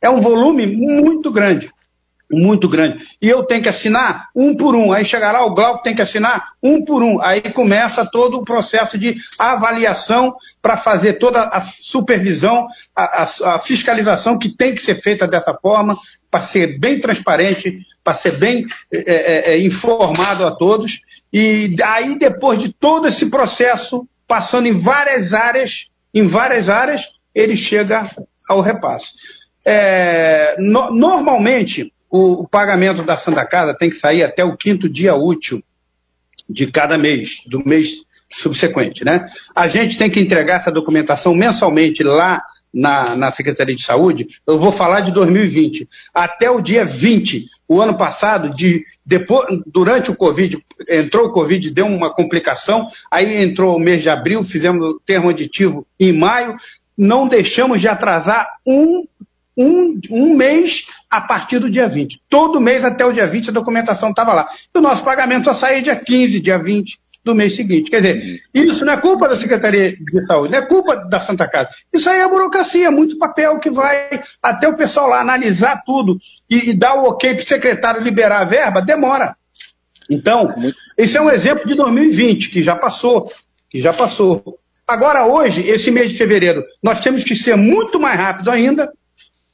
É 0.00 0.08
um 0.10 0.20
volume 0.20 0.66
muito 0.66 1.30
grande 1.30 1.70
muito 2.30 2.68
grande. 2.68 3.04
E 3.22 3.28
eu 3.28 3.44
tenho 3.44 3.62
que 3.62 3.68
assinar 3.68 4.28
um 4.34 4.56
por 4.56 4.74
um. 4.74 4.92
Aí 4.92 5.04
chega 5.04 5.30
lá, 5.30 5.44
o 5.44 5.54
Glauco 5.54 5.82
tem 5.82 5.94
que 5.94 6.02
assinar 6.02 6.52
um 6.62 6.84
por 6.84 7.02
um. 7.02 7.20
Aí 7.22 7.40
começa 7.52 8.04
todo 8.04 8.38
o 8.38 8.44
processo 8.44 8.98
de 8.98 9.16
avaliação 9.38 10.34
para 10.60 10.76
fazer 10.76 11.14
toda 11.14 11.42
a 11.42 11.60
supervisão, 11.60 12.66
a, 12.94 13.22
a, 13.22 13.54
a, 13.54 13.58
fiscalização 13.58 14.38
que 14.38 14.48
tem 14.48 14.74
que 14.74 14.82
ser 14.82 14.96
feita 14.96 15.26
dessa 15.26 15.54
forma, 15.54 15.96
para 16.30 16.42
ser 16.42 16.78
bem 16.78 17.00
transparente, 17.00 17.78
para 18.02 18.14
ser 18.14 18.36
bem 18.38 18.66
é, 18.92 18.98
é, 18.98 19.54
é, 19.54 19.60
informado 19.60 20.44
a 20.44 20.50
todos. 20.50 21.00
E 21.32 21.76
aí, 21.82 22.18
depois 22.18 22.60
de 22.60 22.72
todo 22.72 23.06
esse 23.06 23.26
processo, 23.26 24.06
passando 24.26 24.66
em 24.66 24.78
várias 24.78 25.32
áreas, 25.32 25.88
em 26.12 26.26
várias 26.26 26.68
áreas, 26.68 27.08
ele 27.34 27.56
chega 27.56 28.10
ao 28.48 28.60
repasse. 28.60 29.12
É, 29.64 30.56
no, 30.58 30.92
normalmente, 30.92 31.92
o, 32.10 32.42
o, 32.42 32.48
pagamento 32.48 33.02
da 33.02 33.16
Santa 33.16 33.44
Casa 33.44 33.74
tem 33.74 33.90
que 33.90 33.96
sair 33.96 34.22
até 34.22 34.44
o 34.44 34.56
quinto 34.56 34.88
dia 34.88 35.14
útil 35.14 35.62
de 36.48 36.66
cada 36.68 36.96
mês, 36.96 37.42
do 37.46 37.66
mês 37.66 38.04
subsequente, 38.30 39.04
né? 39.04 39.26
A 39.54 39.68
gente 39.68 39.96
tem 39.96 40.10
que 40.10 40.20
entregar 40.20 40.56
essa 40.56 40.70
documentação 40.70 41.34
mensalmente 41.34 42.02
lá 42.02 42.42
na, 42.72 43.16
na 43.16 43.32
Secretaria 43.32 43.74
de 43.74 43.82
Saúde. 43.82 44.28
Eu 44.46 44.58
vou 44.58 44.70
falar 44.70 45.00
de 45.00 45.10
2020. 45.10 45.88
Até 46.12 46.50
o 46.50 46.60
dia 46.60 46.84
20, 46.84 47.46
o 47.68 47.80
ano 47.80 47.96
passado, 47.96 48.54
de, 48.54 48.84
depois, 49.04 49.46
durante 49.66 50.10
o 50.10 50.16
Covid, 50.16 50.58
entrou 50.88 51.26
o 51.26 51.32
Covid, 51.32 51.70
deu 51.70 51.86
uma 51.86 52.12
complicação, 52.12 52.86
aí 53.10 53.42
entrou 53.42 53.76
o 53.76 53.80
mês 53.80 54.02
de 54.02 54.10
abril, 54.10 54.44
fizemos 54.44 54.88
o 54.88 55.00
termo 55.00 55.30
aditivo 55.30 55.86
em 55.98 56.12
maio, 56.12 56.56
não 56.96 57.26
deixamos 57.26 57.80
de 57.80 57.88
atrasar 57.88 58.46
um, 58.66 59.06
um, 59.56 59.98
um 60.10 60.36
mês 60.36 60.86
a 61.10 61.20
partir 61.20 61.58
do 61.58 61.70
dia 61.70 61.88
20. 61.88 62.20
Todo 62.28 62.60
mês 62.60 62.84
até 62.84 63.04
o 63.04 63.12
dia 63.12 63.26
20 63.26 63.50
a 63.50 63.52
documentação 63.52 64.10
estava 64.10 64.34
lá. 64.34 64.48
E 64.74 64.78
o 64.78 64.82
nosso 64.82 65.02
pagamento 65.02 65.44
só 65.44 65.54
saía 65.54 65.82
dia 65.82 65.96
15, 65.96 66.40
dia 66.40 66.58
20 66.58 66.98
do 67.24 67.34
mês 67.34 67.56
seguinte. 67.56 67.90
Quer 67.90 67.96
dizer, 68.00 68.40
isso 68.54 68.84
não 68.84 68.92
é 68.92 68.96
culpa 68.96 69.28
da 69.28 69.36
Secretaria 69.36 69.96
de 69.96 70.26
Saúde, 70.26 70.52
não 70.52 70.58
é 70.60 70.62
culpa 70.66 70.96
da 70.96 71.18
Santa 71.18 71.48
Casa. 71.48 71.70
Isso 71.92 72.08
aí 72.08 72.20
é 72.20 72.28
burocracia, 72.28 72.90
muito 72.90 73.18
papel 73.18 73.58
que 73.58 73.68
vai 73.68 74.20
até 74.40 74.68
o 74.68 74.76
pessoal 74.76 75.08
lá 75.08 75.20
analisar 75.20 75.82
tudo 75.84 76.18
e, 76.48 76.70
e 76.70 76.72
dar 76.72 76.94
o 76.94 77.08
ok 77.08 77.34
para 77.34 77.42
o 77.42 77.46
secretário 77.46 78.02
liberar 78.02 78.42
a 78.42 78.44
verba, 78.44 78.80
demora. 78.80 79.36
Então, 80.08 80.54
esse 80.96 81.16
é 81.16 81.20
um 81.20 81.28
exemplo 81.28 81.66
de 81.66 81.74
2020, 81.74 82.50
que 82.50 82.62
já 82.62 82.76
passou, 82.76 83.28
que 83.68 83.80
já 83.80 83.92
passou. 83.92 84.58
Agora, 84.86 85.26
hoje, 85.26 85.66
esse 85.66 85.90
mês 85.90 86.12
de 86.12 86.18
fevereiro, 86.18 86.62
nós 86.80 87.00
temos 87.00 87.24
que 87.24 87.34
ser 87.34 87.56
muito 87.56 87.98
mais 87.98 88.16
rápido 88.16 88.52
ainda, 88.52 88.88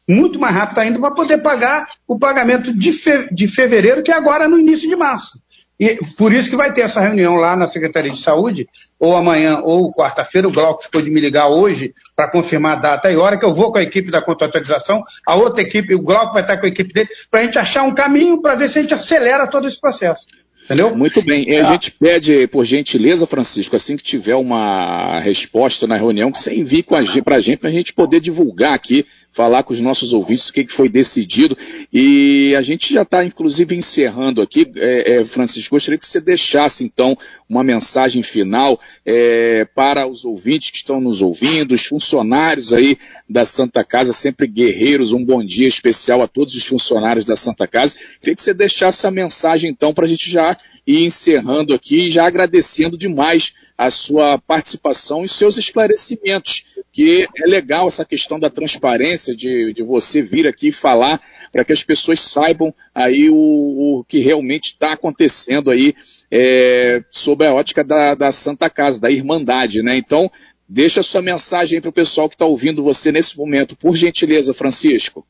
muito 0.08 0.38
mais 0.38 0.54
rápido 0.54 0.78
ainda, 0.78 0.98
para 0.98 1.14
poder 1.14 1.38
pagar 1.38 1.88
o 2.06 2.18
pagamento 2.18 2.72
de, 2.76 2.92
fe 2.92 3.28
de 3.32 3.48
fevereiro, 3.48 4.02
que 4.02 4.10
é 4.10 4.14
agora 4.14 4.48
no 4.48 4.58
início 4.58 4.88
de 4.88 4.96
março. 4.96 5.38
E 5.80 5.98
por 6.16 6.32
isso 6.32 6.48
que 6.48 6.56
vai 6.56 6.72
ter 6.72 6.82
essa 6.82 7.00
reunião 7.00 7.34
lá 7.34 7.56
na 7.56 7.66
Secretaria 7.66 8.12
de 8.12 8.22
Saúde, 8.22 8.68
ou 9.00 9.16
amanhã 9.16 9.58
ou 9.64 9.90
quarta-feira. 9.92 10.46
O 10.46 10.52
Glauco 10.52 10.84
ficou 10.84 11.02
de 11.02 11.10
me 11.10 11.20
ligar 11.20 11.48
hoje 11.48 11.92
para 12.14 12.30
confirmar 12.30 12.78
a 12.78 12.80
data 12.80 13.10
e 13.10 13.16
hora 13.16 13.36
que 13.36 13.44
eu 13.44 13.52
vou 13.52 13.72
com 13.72 13.78
a 13.78 13.82
equipe 13.82 14.08
da 14.08 14.22
contratualização. 14.22 15.02
A 15.26 15.34
outra 15.34 15.62
equipe, 15.62 15.92
o 15.92 16.02
Glauco 16.02 16.34
vai 16.34 16.42
estar 16.42 16.58
com 16.58 16.66
a 16.66 16.68
equipe 16.68 16.92
dele, 16.92 17.08
para 17.28 17.40
a 17.40 17.44
gente 17.44 17.58
achar 17.58 17.82
um 17.82 17.94
caminho 17.94 18.40
para 18.40 18.54
ver 18.54 18.68
se 18.68 18.78
a 18.78 18.82
gente 18.82 18.94
acelera 18.94 19.48
todo 19.48 19.66
esse 19.66 19.80
processo. 19.80 20.24
Entendeu? 20.64 20.94
Muito 20.94 21.20
bem. 21.22 21.48
E 21.48 21.58
a 21.58 21.68
ah. 21.68 21.72
gente 21.72 21.90
pede, 21.90 22.46
por 22.46 22.64
gentileza, 22.64 23.26
Francisco, 23.26 23.74
assim 23.74 23.96
que 23.96 24.04
tiver 24.04 24.36
uma 24.36 25.18
resposta 25.18 25.86
na 25.86 25.96
reunião, 25.96 26.30
que 26.30 26.38
você 26.38 26.54
envie 26.54 26.84
para 26.84 26.98
a 26.98 27.02
gente, 27.02 27.56
para 27.58 27.68
a 27.68 27.72
gente 27.72 27.92
poder 27.92 28.20
divulgar 28.20 28.72
aqui 28.72 29.04
falar 29.32 29.62
com 29.62 29.72
os 29.72 29.80
nossos 29.80 30.12
ouvintes 30.12 30.48
o 30.48 30.52
que, 30.52 30.66
foi 30.68 30.88
decidido. 30.88 31.56
E 31.92 32.54
a 32.56 32.62
gente 32.62 32.92
já 32.92 33.02
está, 33.02 33.24
inclusive, 33.24 33.74
encerrando 33.74 34.42
aqui. 34.42 34.70
É, 34.76 35.16
é, 35.16 35.24
Francisco, 35.24 35.74
gostaria 35.74 35.98
que 35.98 36.06
você 36.06 36.20
deixasse, 36.20 36.84
então, 36.84 37.16
uma 37.48 37.64
mensagem 37.64 38.22
final 38.22 38.78
é, 39.04 39.66
para 39.74 40.06
os 40.06 40.24
ouvintes 40.24 40.70
que 40.70 40.76
estão 40.76 41.00
nos 41.00 41.22
ouvindo, 41.22 41.74
os 41.74 41.84
funcionários 41.84 42.72
aí 42.72 42.96
da 43.28 43.44
Santa 43.44 43.82
Casa, 43.84 44.12
sempre 44.12 44.46
guerreiros. 44.46 45.12
Um 45.12 45.24
bom 45.24 45.44
dia 45.44 45.68
especial 45.68 46.22
a 46.22 46.28
todos 46.28 46.54
os 46.54 46.66
funcionários 46.66 47.24
da 47.24 47.36
Santa 47.36 47.66
Casa. 47.66 47.94
Queria 48.20 48.34
que 48.34 48.42
você 48.42 48.54
deixasse 48.54 49.06
a 49.06 49.10
mensagem, 49.10 49.70
então, 49.70 49.94
para 49.94 50.04
a 50.04 50.08
gente 50.08 50.30
já 50.30 50.56
ir 50.86 51.04
encerrando 51.04 51.72
aqui, 51.74 52.10
já 52.10 52.26
agradecendo 52.26 52.98
demais 52.98 53.52
a 53.78 53.90
sua 53.90 54.38
participação 54.38 55.24
e 55.24 55.28
seus 55.28 55.56
esclarecimentos, 55.56 56.64
que 56.92 57.26
é 57.36 57.46
legal 57.46 57.86
essa 57.86 58.04
questão 58.04 58.38
da 58.38 58.50
transparência, 58.50 59.21
de, 59.26 59.72
de 59.72 59.82
você 59.82 60.22
vir 60.22 60.46
aqui 60.46 60.72
falar, 60.72 61.20
para 61.52 61.64
que 61.64 61.72
as 61.72 61.82
pessoas 61.82 62.20
saibam 62.20 62.74
aí 62.94 63.30
o, 63.30 63.36
o 63.36 64.04
que 64.04 64.18
realmente 64.20 64.72
está 64.72 64.92
acontecendo 64.92 65.70
aí 65.70 65.94
é, 66.30 67.02
sob 67.10 67.46
a 67.46 67.54
ótica 67.54 67.84
da, 67.84 68.14
da 68.14 68.32
Santa 68.32 68.68
Casa, 68.68 69.00
da 69.00 69.10
Irmandade, 69.10 69.82
né? 69.82 69.96
Então, 69.96 70.30
deixa 70.68 71.02
sua 71.02 71.22
mensagem 71.22 71.80
para 71.80 71.90
o 71.90 71.92
pessoal 71.92 72.28
que 72.28 72.34
está 72.34 72.46
ouvindo 72.46 72.82
você 72.82 73.12
nesse 73.12 73.36
momento, 73.36 73.76
por 73.76 73.94
gentileza, 73.94 74.54
Francisco. 74.54 75.24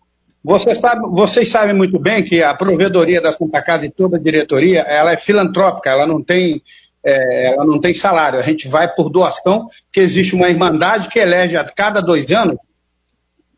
Você 0.44 0.74
sabe, 0.74 1.02
vocês 1.10 1.50
sabem 1.50 1.74
muito 1.74 1.98
bem 2.00 2.24
que 2.24 2.42
a 2.42 2.52
provedoria 2.54 3.20
da 3.20 3.32
Santa 3.32 3.62
Casa 3.62 3.86
e 3.86 3.90
toda 3.90 4.16
a 4.16 4.20
diretoria, 4.20 4.80
ela 4.80 5.12
é 5.12 5.16
filantrópica, 5.16 5.90
ela 5.90 6.06
não 6.06 6.22
tem 6.22 6.60
é, 7.04 7.54
ela 7.54 7.64
não 7.64 7.80
tem 7.80 7.92
salário. 7.92 8.38
A 8.38 8.42
gente 8.42 8.68
vai 8.68 8.92
por 8.94 9.10
doação, 9.10 9.66
que 9.92 10.00
existe 10.00 10.34
uma 10.34 10.48
irmandade 10.48 11.08
que 11.08 11.18
elege 11.18 11.56
a 11.56 11.64
cada 11.64 12.00
dois 12.00 12.30
anos 12.30 12.56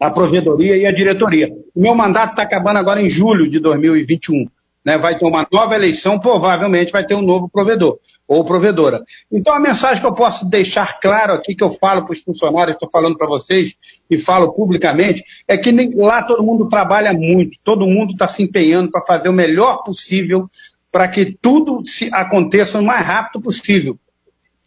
a 0.01 0.11
provedoria 0.11 0.77
e 0.77 0.87
a 0.87 0.93
diretoria. 0.93 1.49
O 1.75 1.81
meu 1.81 1.95
mandato 1.95 2.31
está 2.31 2.43
acabando 2.43 2.79
agora 2.79 3.01
em 3.01 3.09
julho 3.09 3.49
de 3.49 3.59
2021. 3.59 4.47
Né? 4.85 4.99
Vai 4.99 5.17
ter 5.19 5.25
uma 5.25 5.47
nova 5.51 5.75
eleição, 5.75 6.19
provavelmente 6.19 6.93
vai 6.93 7.07
ter 7.07 7.15
um 7.15 7.23
novo 7.23 7.49
provedor 7.49 7.99
ou 8.27 8.45
provedora. 8.45 9.03
Então 9.31 9.55
a 9.55 9.61
mensagem 9.61 10.01
que 10.01 10.07
eu 10.07 10.15
posso 10.15 10.49
deixar 10.49 11.01
claro 11.01 11.35
aqui, 11.35 11.55
que 11.55 11.65
eu 11.65 11.71
falo 11.73 12.05
para 12.05 12.13
os 12.13 12.21
funcionários, 12.21 12.75
estou 12.75 12.91
falando 12.91 13.17
para 13.17 13.27
vocês 13.27 13.75
e 14.11 14.19
falo 14.19 14.53
publicamente, 14.53 15.23
é 15.49 15.57
que 15.57 15.71
lá 15.95 16.23
todo 16.23 16.43
mundo 16.43 16.69
trabalha 16.69 17.13
muito, 17.13 17.59
todo 17.63 17.87
mundo 17.87 18.13
está 18.13 18.29
se 18.29 18.43
empenhando 18.43 18.91
para 18.91 19.03
fazer 19.03 19.29
o 19.29 19.33
melhor 19.33 19.83
possível 19.85 20.49
para 20.95 21.09
que 21.09 21.37
tudo 21.43 21.85
se 21.85 22.09
aconteça 22.13 22.79
o 22.79 22.85
mais 22.85 23.05
rápido 23.05 23.43
possível. 23.43 23.99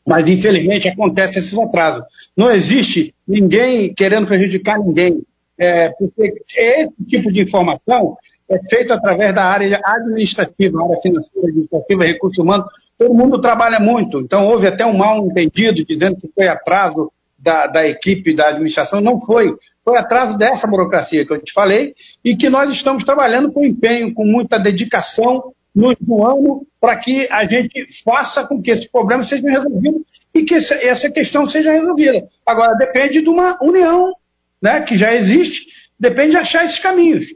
Mas, 0.06 0.28
infelizmente, 0.28 0.88
acontece 0.90 1.40
esses 1.40 1.58
atrasos. 1.58 2.04
Não 2.36 2.52
existe 2.52 3.16
ninguém 3.28 3.94
querendo 3.94 4.28
prejudicar 4.28 4.80
ninguém. 4.80 5.22
É, 5.60 5.90
porque 5.90 6.44
esse 6.56 6.94
tipo 7.08 7.32
de 7.32 7.42
informação 7.42 8.16
é 8.50 8.60
feito 8.70 8.94
através 8.94 9.34
da 9.34 9.44
área 9.44 9.82
administrativa, 9.84 10.84
área 10.84 11.02
financeira, 11.02 11.48
administrativa, 11.48 12.06
recursos 12.06 12.38
humanos. 12.38 12.68
Todo 12.98 13.14
mundo 13.14 13.42
trabalha 13.42 13.80
muito. 13.80 14.20
Então, 14.22 14.48
houve 14.48 14.68
até 14.68 14.86
um 14.86 14.96
mal 14.96 15.26
entendido 15.26 15.84
dizendo 15.84 16.16
que 16.18 16.30
foi 16.34 16.48
atraso 16.48 17.12
da, 17.38 17.68
da 17.68 17.88
equipe 17.88 18.36
da 18.36 18.50
administração. 18.50 19.02
Não 19.02 19.20
foi. 19.20 19.54
Foi 19.84 19.98
atraso 19.98 20.38
dessa 20.38 20.68
burocracia 20.68 21.26
que 21.26 21.34
eu 21.34 21.42
te 21.42 21.52
falei 21.54 21.94
e 22.24 22.36
que 22.36 22.50
nós 22.50 22.72
estamos 22.72 23.04
trabalhando 23.04 23.52
com 23.52 23.66
empenho, 23.66 24.14
com 24.14 24.26
muita 24.26 24.58
dedicação 24.58 25.54
nos 25.78 25.96
doando 26.02 26.66
para 26.82 26.96
que 26.96 27.28
a 27.32 27.46
gente 27.46 27.88
faça 28.04 28.44
com 28.48 28.60
que 28.60 28.72
esses 28.72 28.88
problemas 28.88 29.28
sejam 29.28 29.48
resolvidos 29.48 30.02
e 30.34 30.44
que 30.44 30.56
essa 30.56 31.08
questão 31.12 31.46
seja 31.46 31.72
resolvida. 31.72 32.28
Agora, 32.44 32.74
depende 32.74 33.22
de 33.22 33.30
uma 33.30 33.60
união 33.62 34.12
né, 34.60 34.82
que 34.82 34.98
já 34.98 35.14
existe, 35.14 35.68
depende 36.00 36.32
de 36.32 36.38
achar 36.38 36.66
esses 36.66 36.80
caminhos. 36.80 37.28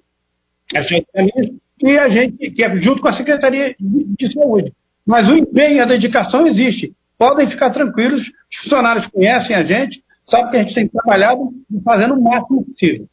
Achar 0.73 0.95
esses 0.95 1.07
caminhos 1.13 1.61
e 1.83 1.97
a 1.99 2.09
gente, 2.09 2.49
que 2.49 2.63
é 2.63 2.75
junto 2.77 2.99
com 2.99 3.07
a 3.07 3.13
Secretaria 3.13 3.75
de, 3.79 4.05
de 4.17 4.33
Saúde. 4.33 4.73
Mas 5.05 5.27
o 5.27 5.35
empenho 5.35 5.75
e 5.75 5.79
a 5.79 5.85
dedicação 5.85 6.47
existe. 6.47 6.95
Podem 7.19 7.45
ficar 7.45 7.69
tranquilos, 7.69 8.23
os 8.23 8.57
funcionários 8.57 9.05
conhecem 9.05 9.55
a 9.55 9.63
gente, 9.63 10.03
sabem 10.25 10.49
que 10.49 10.57
a 10.57 10.63
gente 10.63 10.73
tem 10.73 10.87
trabalhado 10.87 11.53
fazendo 11.85 12.15
o 12.15 12.23
máximo 12.23 12.65
possível. 12.65 13.07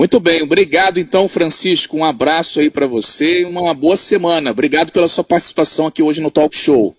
Muito 0.00 0.18
bem, 0.18 0.40
obrigado 0.40 0.98
então, 0.98 1.28
Francisco. 1.28 1.94
Um 1.94 2.06
abraço 2.06 2.58
aí 2.58 2.70
para 2.70 2.86
você 2.86 3.42
e 3.42 3.44
uma 3.44 3.74
boa 3.74 3.98
semana. 3.98 4.50
Obrigado 4.50 4.92
pela 4.92 5.06
sua 5.06 5.22
participação 5.22 5.86
aqui 5.86 6.02
hoje 6.02 6.22
no 6.22 6.30
Talk 6.30 6.56
Show. 6.56 6.96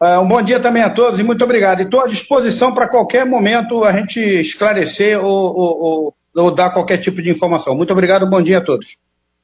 Uh, 0.00 0.20
um 0.22 0.28
bom 0.28 0.40
dia 0.40 0.60
também 0.60 0.80
a 0.80 0.88
todos 0.88 1.18
e 1.18 1.24
muito 1.24 1.42
obrigado. 1.42 1.80
Estou 1.80 2.02
à 2.02 2.06
disposição 2.06 2.72
para 2.72 2.86
qualquer 2.86 3.26
momento 3.26 3.82
a 3.82 3.90
gente 3.90 4.20
esclarecer 4.20 5.18
ou, 5.18 5.28
ou, 5.28 5.82
ou, 5.82 6.14
ou, 6.36 6.54
dar 6.54 6.70
qualquer 6.70 6.98
tipo 6.98 7.20
de 7.20 7.30
informação. 7.30 7.74
Muito 7.74 7.92
obrigado, 7.92 8.30
bom 8.30 8.40
dia 8.40 8.58
a 8.58 8.60
todos. 8.60 8.96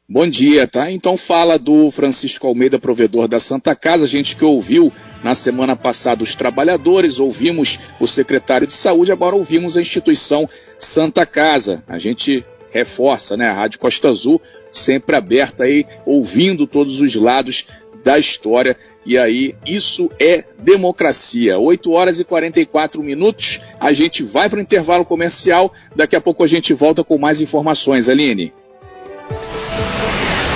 Bom 0.09 0.29
dia, 0.29 0.69
tá? 0.69 0.88
Então 0.88 1.17
fala 1.17 1.59
do 1.59 1.91
Francisco 1.91 2.47
Almeida, 2.47 2.79
provedor 2.79 3.27
da 3.27 3.41
Santa 3.41 3.75
Casa, 3.75 4.05
a 4.05 4.09
gente 4.09 4.37
que 4.37 4.45
ouviu 4.45 4.93
na 5.25 5.35
semana 5.35 5.75
passada 5.75 6.23
os 6.23 6.37
trabalhadores, 6.37 7.19
ouvimos 7.19 7.81
o 7.99 8.07
secretário 8.07 8.67
de 8.67 8.75
saúde, 8.75 9.11
agora 9.11 9.35
ouvimos 9.35 9.77
a 9.77 9.81
instituição 9.81 10.49
Santa 10.79 11.25
Casa. 11.25 11.83
A 11.88 11.99
gente 11.99 12.45
reforça, 12.73 13.37
né? 13.37 13.49
A 13.49 13.53
Rádio 13.53 13.79
Costa 13.79 14.09
Azul 14.09 14.41
sempre 14.73 15.15
aberta 15.15 15.65
aí, 15.65 15.87
ouvindo 16.07 16.67
todos 16.67 17.01
os 17.01 17.15
lados 17.15 17.67
da 18.03 18.19
história. 18.19 18.77
E 19.05 19.19
aí, 19.19 19.55
isso 19.67 20.11
é 20.19 20.45
democracia. 20.59 21.59
8 21.59 21.93
horas 21.93 22.21
e 22.21 22.25
44 22.25 23.03
minutos. 23.03 23.61
A 23.79 23.93
gente 23.93 24.23
vai 24.23 24.49
para 24.49 24.59
o 24.59 24.63
intervalo 24.63 25.05
comercial. 25.05 25.73
Daqui 25.95 26.17
a 26.17 26.21
pouco 26.21 26.43
a 26.43 26.47
gente 26.47 26.73
volta 26.73 27.05
com 27.05 27.19
mais 27.19 27.41
informações. 27.41 28.09
Aline. 28.09 28.53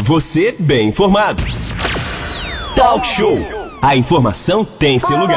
Você 0.05 0.55
bem 0.59 0.89
informado. 0.89 1.43
Talk 2.77 3.07
Show. 3.07 3.39
A 3.83 3.97
informação 3.97 4.65
tem 4.65 4.99
seu 4.99 5.17
lugar. 5.17 5.35